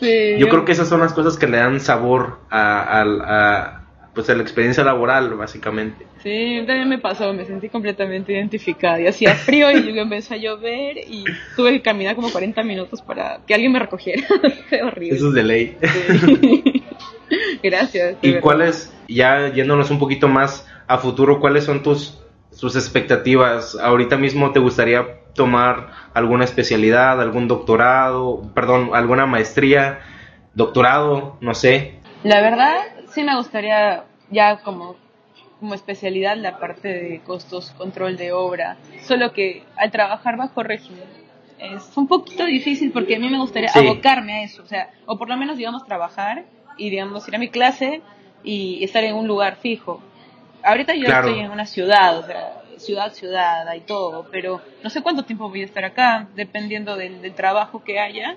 [0.00, 0.36] Sí.
[0.38, 4.34] Yo creo que esas son las cosas que le dan sabor a, a pues a
[4.34, 6.06] la experiencia laboral, básicamente.
[6.22, 8.98] Sí, también me pasó, me sentí completamente identificada.
[8.98, 11.24] Y hacía frío y empezó a llover y
[11.54, 14.26] tuve que caminar como 40 minutos para que alguien me recogiera.
[14.68, 15.16] Fue horrible.
[15.16, 15.76] Eso es de ley.
[17.62, 18.16] Gracias.
[18.22, 22.18] ¿Y cuáles, ya yéndonos un poquito más a futuro, cuáles son tus,
[22.58, 23.76] tus expectativas?
[23.76, 30.00] ¿Ahorita mismo te gustaría tomar alguna especialidad, algún doctorado, perdón, alguna maestría,
[30.54, 32.00] doctorado, no sé?
[32.24, 32.76] La verdad,
[33.08, 34.96] sí me gustaría ya como
[35.60, 41.04] como especialidad la parte de costos, control de obra, solo que al trabajar bajo régimen
[41.58, 45.16] es un poquito difícil porque a mí me gustaría abocarme a eso, o sea, o
[45.16, 46.44] por lo menos digamos trabajar
[46.76, 48.02] y digamos ir a mi clase
[48.44, 50.02] y estar en un lugar fijo.
[50.66, 55.00] Ahorita yo estoy en una ciudad, o sea, ciudad, ciudad, hay todo, pero no sé
[55.00, 58.36] cuánto tiempo voy a estar acá, dependiendo del, del trabajo que haya.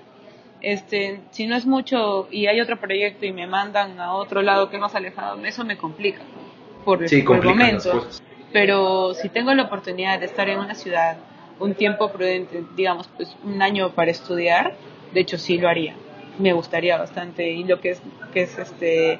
[0.62, 4.68] Este, si no es mucho y hay otro proyecto y me mandan a otro lado
[4.68, 6.20] que es más alejado, eso me complica
[6.84, 8.06] por, el momento.
[8.52, 11.16] Pero si tengo la oportunidad de estar en una ciudad
[11.58, 14.74] un tiempo prudente, digamos, pues un año para estudiar,
[15.12, 15.94] de hecho sí lo haría.
[16.38, 17.50] Me gustaría bastante.
[17.50, 18.02] Y lo que es,
[18.32, 19.18] que es este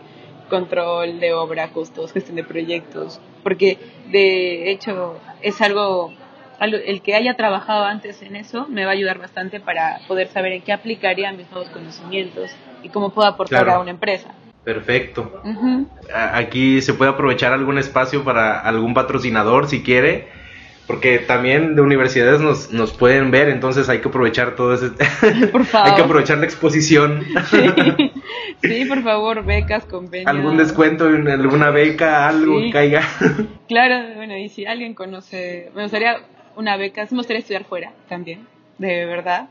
[0.51, 3.79] control de obra, costos, gestión de proyectos, porque
[4.11, 6.13] de hecho es algo,
[6.61, 10.53] el que haya trabajado antes en eso me va a ayudar bastante para poder saber
[10.53, 12.51] en qué aplicaría mis nuevos conocimientos
[12.83, 14.35] y cómo puedo aportar a una empresa.
[14.65, 15.41] Perfecto.
[16.13, 20.29] Aquí se puede aprovechar algún espacio para algún patrocinador si quiere,
[20.91, 24.91] porque también de universidades nos, nos pueden ver, entonces hay que aprovechar todo ese...
[25.53, 25.89] Por favor.
[25.89, 27.25] hay que aprovechar la exposición.
[28.63, 28.85] Sí.
[28.85, 30.27] por favor, becas, convenios.
[30.29, 33.03] Algún descuento en alguna beca, algo que caiga.
[33.69, 36.19] Claro, bueno, y si alguien conoce, me gustaría
[36.57, 38.47] una beca, sí me gustaría estudiar fuera también,
[38.77, 39.49] de verdad,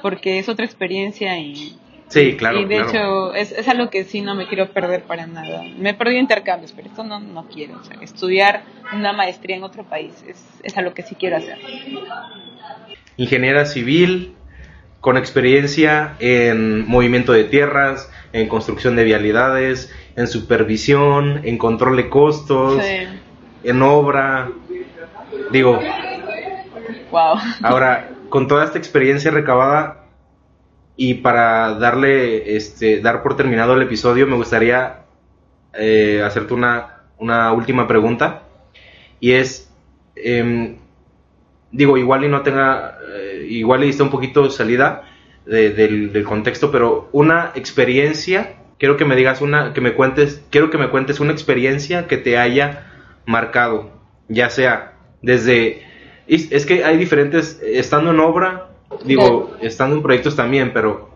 [0.00, 1.76] porque es otra experiencia y
[2.08, 2.60] Sí, claro.
[2.60, 5.62] Y de hecho, es, es, algo que sí no me quiero perder para nada.
[5.76, 7.78] Me he perdido intercambios, pero esto no, no quiero.
[7.78, 8.62] O sea, estudiar
[8.92, 11.58] una maestría en otro país es, es algo que sí quiero hacer.
[13.16, 14.36] Ingeniera civil,
[15.00, 22.08] con experiencia en movimiento de tierras, en construcción de vialidades, en supervisión, en control de
[22.08, 22.82] costos,
[23.64, 24.50] en obra.
[25.50, 25.80] Digo,
[27.10, 27.36] wow.
[27.62, 30.05] ahora, con toda esta experiencia recabada
[30.96, 35.04] y para darle, este, dar por terminado el episodio, me gustaría
[35.74, 38.44] eh, hacerte una, una última pregunta.
[39.20, 39.70] Y es,
[40.14, 40.78] em,
[41.70, 45.02] digo, igual y no tenga, eh, igual y está un poquito salida
[45.44, 50.70] del, del, contexto, pero una experiencia, quiero que me digas una, que me cuentes, quiero
[50.70, 52.90] que me cuentes una experiencia que te haya
[53.26, 53.92] marcado,
[54.28, 55.82] ya sea desde,
[56.26, 58.70] es que hay diferentes, estando en obra,
[59.04, 61.10] digo, estando en proyectos también, pero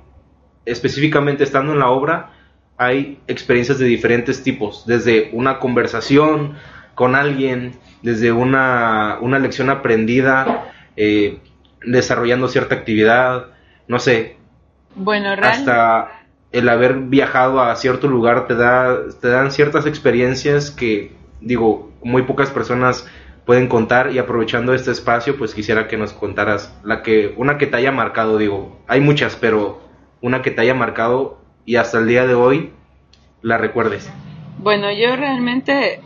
[0.65, 2.33] específicamente estando en la obra,
[2.77, 6.57] hay experiencias de diferentes tipos, desde una conversación
[6.95, 7.73] con alguien,
[8.03, 11.39] desde una, una lección aprendida, eh,
[11.85, 13.47] desarrollando cierta actividad,
[13.89, 14.37] no sé.
[14.95, 16.21] Bueno, hasta
[16.53, 22.23] el haber viajado a cierto lugar te da, te dan ciertas experiencias que, digo, muy
[22.23, 23.07] pocas personas
[23.51, 27.67] pueden contar y aprovechando este espacio, pues quisiera que nos contaras la que, una que
[27.67, 29.81] te haya marcado, digo, hay muchas, pero
[30.21, 32.71] una que te haya marcado y hasta el día de hoy
[33.43, 34.09] la recuerdes.
[34.59, 35.99] Bueno, yo realmente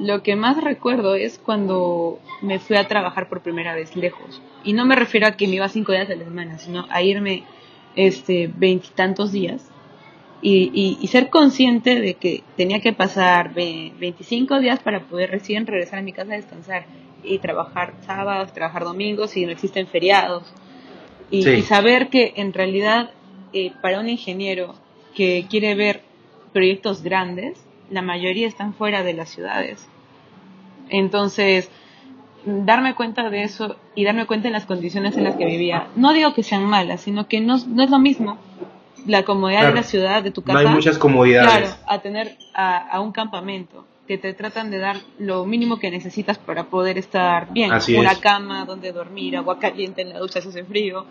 [0.00, 4.42] lo que más recuerdo es cuando me fui a trabajar por primera vez lejos.
[4.64, 7.02] Y no me refiero a que me iba cinco días de la semana, sino a
[7.02, 7.44] irme
[7.94, 9.70] este veintitantos días
[10.46, 16.00] y, y, ser consciente de que tenía que pasar 25 días para poder recién regresar
[16.00, 16.84] a mi casa a descansar
[17.22, 20.52] y trabajar sábados, trabajar domingos y no existen feriados.
[21.30, 23.12] Y, saber que en realidad
[23.54, 24.74] eh, para un ingeniero
[25.14, 26.02] que quiere ver
[26.52, 29.88] proyectos grandes, la mayoría están fuera de las ciudades.
[30.90, 31.70] Entonces,
[32.44, 36.12] darme cuenta de eso y darme cuenta en las condiciones en las que vivía, no
[36.12, 38.38] digo que sean malas, sino que no, no es lo mismo
[39.06, 40.62] la comodidad de la ciudad, de tu casa.
[40.62, 41.50] No hay muchas comodidades.
[41.50, 46.38] Claro, a tener a, un campamento que te tratan de dar lo mínimo que necesitas
[46.38, 47.70] para poder estar bien.
[47.96, 51.06] Una cama donde dormir, agua caliente en la ducha si hace frío,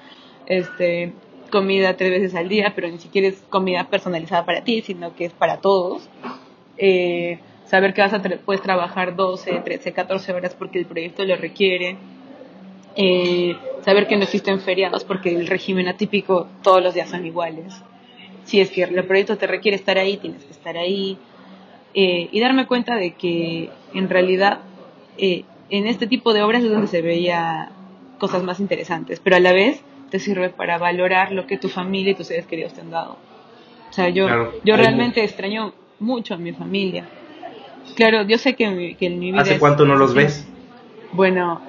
[0.46, 1.14] este,
[1.52, 5.26] comida tres veces al día, pero ni siquiera es comida personalizada para ti, sino que
[5.26, 6.10] es para todos.
[6.78, 11.36] Eh, saber que vas a puedes trabajar 12, 13, 14 horas porque el proyecto lo
[11.36, 11.98] requiere.
[12.96, 17.74] Eh, saber que no existen feriados porque el régimen atípico todos los días son iguales.
[18.46, 21.18] Si es que el proyecto te requiere estar ahí, tienes que estar ahí.
[21.94, 24.62] Eh, y darme cuenta de que en realidad
[25.18, 27.72] eh, en este tipo de obras es donde se veía
[28.18, 32.12] cosas más interesantes, pero a la vez te sirve para valorar lo que tu familia
[32.12, 33.18] y tus seres queridos te han dado.
[33.90, 34.28] O sea, yo,
[34.64, 37.06] yo realmente extraño mucho a mi familia.
[37.96, 39.42] Claro, yo sé que, que en mi vida...
[39.42, 40.48] ¿Hace cuánto no los ves?
[41.12, 41.62] Bueno,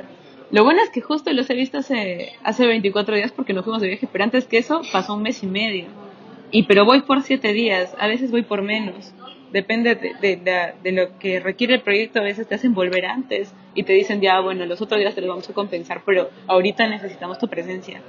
[0.55, 3.83] lo bueno es que justo los he visto hace, hace 24 días porque nos fuimos
[3.83, 5.87] de viaje, pero antes que eso pasó un mes y medio.
[6.53, 9.13] Y pero voy por 7 días, a veces voy por menos.
[9.51, 13.95] Depende de, lo que requiere el proyecto, a veces te hacen volver antes y te
[13.95, 17.49] dicen ya, bueno, los otros días te los vamos a compensar, pero ahorita necesitamos tu
[17.49, 18.01] presencia.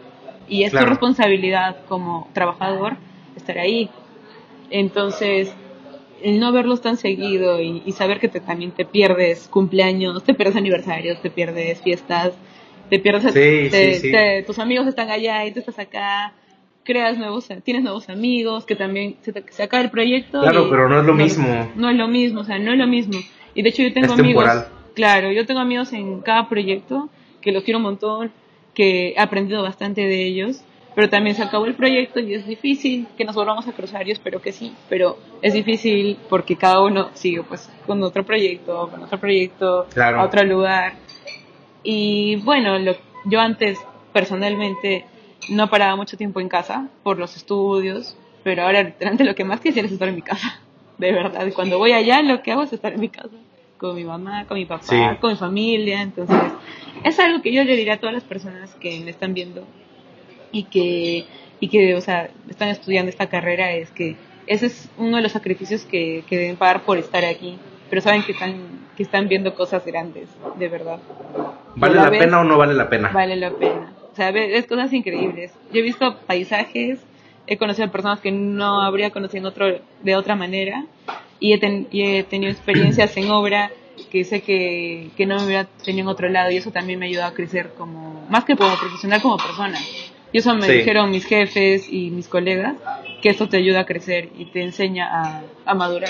[0.48, 2.98] Y es tu responsabilidad como trabajador
[3.36, 3.90] estar ahí.
[4.70, 5.52] Entonces,
[6.22, 10.56] el no verlos tan seguido y, saber que te, también te pierdes cumpleaños, te pierdes
[10.56, 12.34] aniversarios, te pierdes fiestas,
[12.90, 16.34] te pierdes, tus amigos están allá y tú estás acá,
[16.84, 20.42] creas nuevos, tienes nuevos amigos, que también se, se acaba el proyecto.
[20.42, 21.72] Claro, pero no es lo mismo.
[21.76, 23.20] No es lo mismo, o sea, no es lo mismo.
[23.54, 24.46] Y de hecho yo tengo amigos,
[24.94, 27.10] claro, yo tengo amigos en cada proyecto
[27.42, 28.32] que los quiero un montón,
[28.74, 30.62] que he aprendido bastante de ellos
[30.96, 34.14] pero también se acabó el proyecto y es difícil que nos volvamos a cruzar, yo
[34.14, 39.04] espero que sí, pero es difícil porque cada uno sigue pues con otro proyecto, con
[39.04, 40.94] otro proyecto, a otro lugar.
[41.84, 42.96] Y bueno, lo,
[43.26, 43.78] yo antes
[44.14, 45.06] personalmente
[45.50, 49.60] no paraba mucho tiempo en casa por los estudios, pero ahora literalmente lo que más
[49.60, 50.62] quisiera es estar en mi casa,
[50.98, 51.46] de verdad.
[51.54, 53.36] Cuando voy allá lo que hago es estar en mi casa,
[53.78, 56.38] con mi mamá, con mi papá, con mi familia, entonces
[57.04, 59.68] es algo que yo le diría a todas las personas que me están viendo
[60.56, 61.26] y que,
[61.60, 64.16] y que, o sea, están estudiando esta carrera es que
[64.48, 67.58] ese es uno de los sacrificios que, que deben pagar por estar aquí,
[67.90, 68.54] pero saben que están,
[68.96, 71.00] que están viendo cosas grandes, de verdad.
[71.76, 73.10] ¿Vale la, pena o no vale la pena?
[73.10, 73.92] Vale la pena.
[74.14, 75.52] O sea, es cosas increíbles.
[75.74, 77.00] Yo he visto paisajes,
[77.48, 80.86] he conocido personas que no habría conocido otro, de otra manera
[81.42, 83.72] y he, y he tenido experiencias en obra
[84.10, 87.08] que sé que, que no me hubiera tenido en otro lado y eso también me
[87.08, 89.80] ayuda a crecer como, más que como profesional, como persona.
[90.36, 92.76] Y eso me dijeron mis jefes y mis colegas,
[93.22, 96.10] que esto te ayuda a crecer y te enseña a, madurar,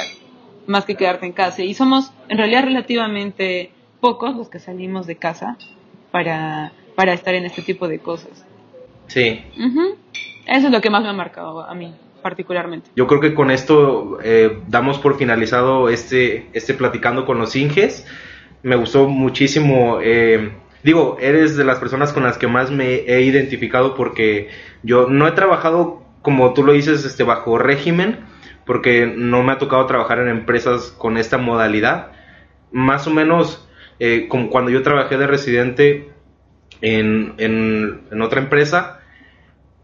[0.65, 1.61] más que quedarte en casa.
[1.61, 3.69] Y somos en realidad relativamente
[3.99, 5.59] pocos los que salimos de casa
[6.09, 8.47] para, para estar en este tipo de cosas.
[9.05, 9.43] Sí.
[10.47, 11.93] Eso es lo que más me ha marcado a mí
[12.23, 12.89] particularmente.
[12.95, 18.07] Yo creo que con esto eh, damos por finalizado este, este platicando con los Inges.
[18.63, 19.99] Me gustó muchísimo.
[20.01, 20.51] Eh,
[20.85, 24.49] digo, eres de las personas con las que más me he identificado porque
[24.83, 28.19] yo no he trabajado, como tú lo dices, este, bajo régimen,
[28.67, 32.11] porque no me ha tocado trabajar en empresas con esta modalidad.
[32.71, 33.67] Más o menos,
[33.99, 36.09] eh, como cuando yo trabajé de residente
[36.81, 38.99] en, en, en otra empresa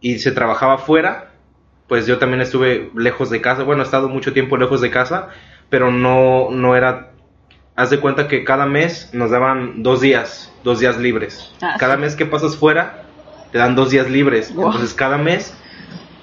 [0.02, 1.32] y se trabajaba fuera,
[1.88, 5.30] pues yo también estuve lejos de casa, bueno, he estado mucho tiempo lejos de casa,
[5.72, 7.11] pero no, no era
[7.82, 11.52] haz de cuenta que cada mes nos daban dos días, dos días libres.
[11.62, 13.04] Ah, cada mes que pasas fuera,
[13.52, 14.52] te dan dos días libres.
[14.52, 15.54] Entonces cada mes,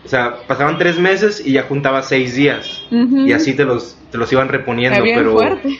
[0.04, 2.84] o sea, pasaban tres meses y ya juntaba seis días.
[2.90, 5.00] Y así te los, te los iban reponiendo.
[5.02, 5.78] pero fuerte.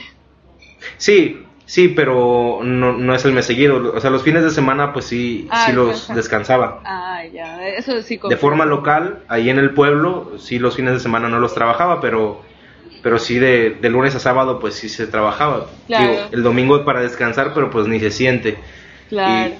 [0.97, 3.93] Sí, sí, pero no, no, es el mes seguido.
[3.93, 6.81] O sea, los fines de semana, pues sí, ah, sí los descansaba.
[6.83, 8.19] Ah, ya, eso sí.
[8.29, 12.01] De forma local, ahí en el pueblo, sí los fines de semana no los trabajaba,
[12.01, 12.48] pero
[13.01, 15.67] pero sí de, lunes a sábado pues sí se trabajaba.
[16.31, 18.57] el domingo para descansar, pero pues ni se siente.
[19.09, 19.53] Claro.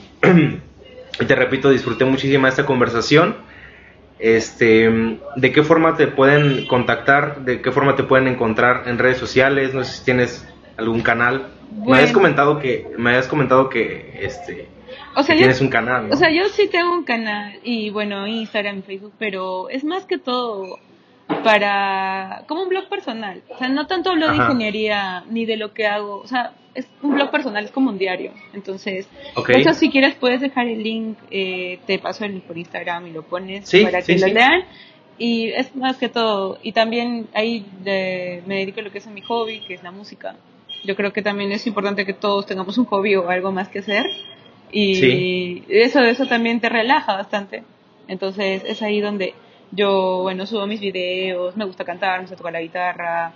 [1.19, 3.37] Y, te repito, disfruté muchísimo esta conversación.
[4.19, 7.45] Este, ¿de qué forma te pueden contactar?
[7.45, 9.73] ¿De qué forma te pueden encontrar en redes sociales?
[9.73, 10.47] No sé si tienes
[10.77, 11.47] algún canal.
[11.85, 14.67] Me habías comentado que me habías comentado que este
[15.15, 18.83] o sea, tienes un canal, O sea, yo sí tengo un canal y bueno, Instagram,
[18.83, 20.79] Facebook, pero es más que todo
[21.43, 23.41] para como un blog personal.
[23.49, 26.17] O sea, no tanto hablo de ingeniería ni de lo que hago.
[26.19, 28.31] O sea, es un blog personal, es como un diario.
[28.53, 29.63] Entonces, okay.
[29.73, 33.23] si quieres puedes dejar el link, eh, te paso el link por Instagram y lo
[33.23, 34.63] pones para que lo lean.
[35.17, 36.59] Y es más que todo.
[36.63, 40.35] Y también ahí me dedico a lo que es mi hobby, que es la música.
[40.83, 43.79] Yo creo que también es importante que todos tengamos un hobby o algo más que
[43.79, 44.05] hacer.
[44.71, 47.63] Y eso, eso también te relaja bastante.
[48.07, 49.33] Entonces, es ahí donde
[49.71, 53.33] yo, bueno, subo mis videos, me gusta cantar, me gusta tocar la guitarra,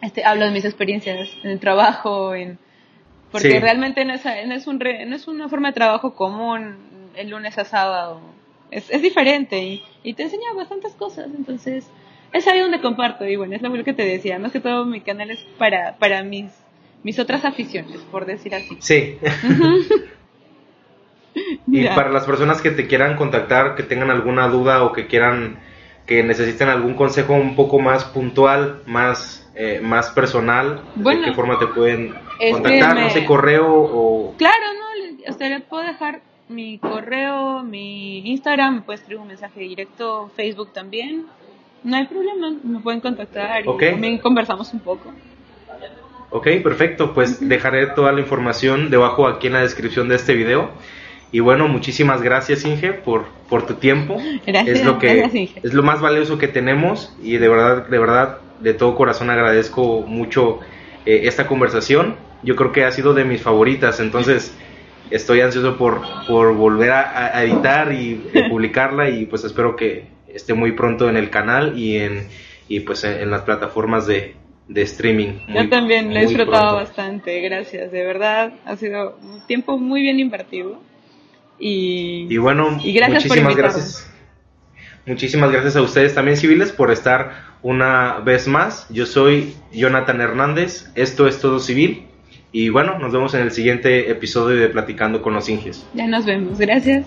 [0.00, 2.58] este, hablo de mis experiencias en el trabajo, en,
[3.30, 6.76] porque realmente no es, no, es un no es una forma de trabajo común
[7.16, 8.20] el lunes a sábado,
[8.70, 11.90] es, es diferente y, y te enseña bastantes cosas, entonces
[12.32, 15.00] es ahí donde comparto y bueno, es lo que te decía, más que todo mi
[15.00, 16.50] canal es para, para mis,
[17.02, 18.76] mis otras aficiones, por decir así.
[18.80, 19.18] Sí.
[21.66, 25.58] Y para las personas que te quieran contactar, que tengan alguna duda o que quieran,
[26.06, 31.58] que necesiten algún consejo un poco más puntual, más, eh, más personal, ¿de qué forma
[31.58, 32.14] te pueden
[32.50, 32.98] contactar?
[32.98, 34.34] No sé, correo o...
[34.36, 40.30] Claro, no, usted le puedo dejar mi correo, mi Instagram, puedes escribir un mensaje directo,
[40.34, 41.26] Facebook también.
[41.84, 45.12] No hay problema, me pueden contactar y también conversamos un poco.
[46.30, 47.12] Ok, perfecto.
[47.12, 50.70] Pues dejaré toda la información debajo aquí en la descripción de este video.
[51.32, 54.16] Y bueno, muchísimas gracias Inge por, por tu tiempo.
[54.46, 58.38] Gracias, es lo que es lo más valioso que tenemos y de verdad, de verdad,
[58.60, 60.58] de todo corazón agradezco mucho
[61.06, 62.16] eh, esta conversación.
[62.42, 64.56] Yo creo que ha sido de mis favoritas, entonces
[65.10, 68.14] estoy ansioso por, por volver a, editar y
[68.48, 72.28] publicarla y pues espero que esté muy pronto en el canal y en
[72.68, 74.36] y pues en, las plataformas de,
[74.68, 75.40] de streaming.
[75.48, 80.20] Yo también lo he disfrutado bastante, gracias, de verdad ha sido un tiempo muy bien
[80.20, 80.80] invertido
[81.60, 84.10] y, bueno, muchísimas gracias.
[85.06, 88.86] Muchísimas gracias a ustedes también civiles por estar una vez más.
[88.90, 92.06] Yo soy Jonathan Hernández, esto es Todo Civil
[92.52, 95.86] y bueno, nos vemos en el siguiente episodio de Platicando con los Inges.
[95.94, 97.06] Ya nos vemos, gracias.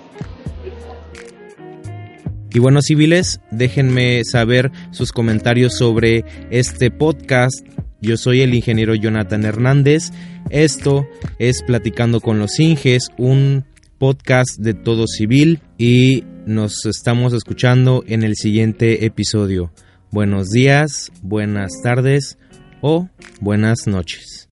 [2.54, 7.66] Y bueno, civiles, déjenme saber sus comentarios sobre este podcast.
[8.00, 10.12] Yo soy el ingeniero Jonathan Hernández.
[10.50, 11.08] Esto
[11.40, 13.66] es Platicando con los Inges, un
[14.04, 19.72] podcast de Todo Civil y nos estamos escuchando en el siguiente episodio.
[20.12, 22.38] Buenos días, buenas tardes
[22.82, 23.08] o
[23.40, 24.33] buenas noches.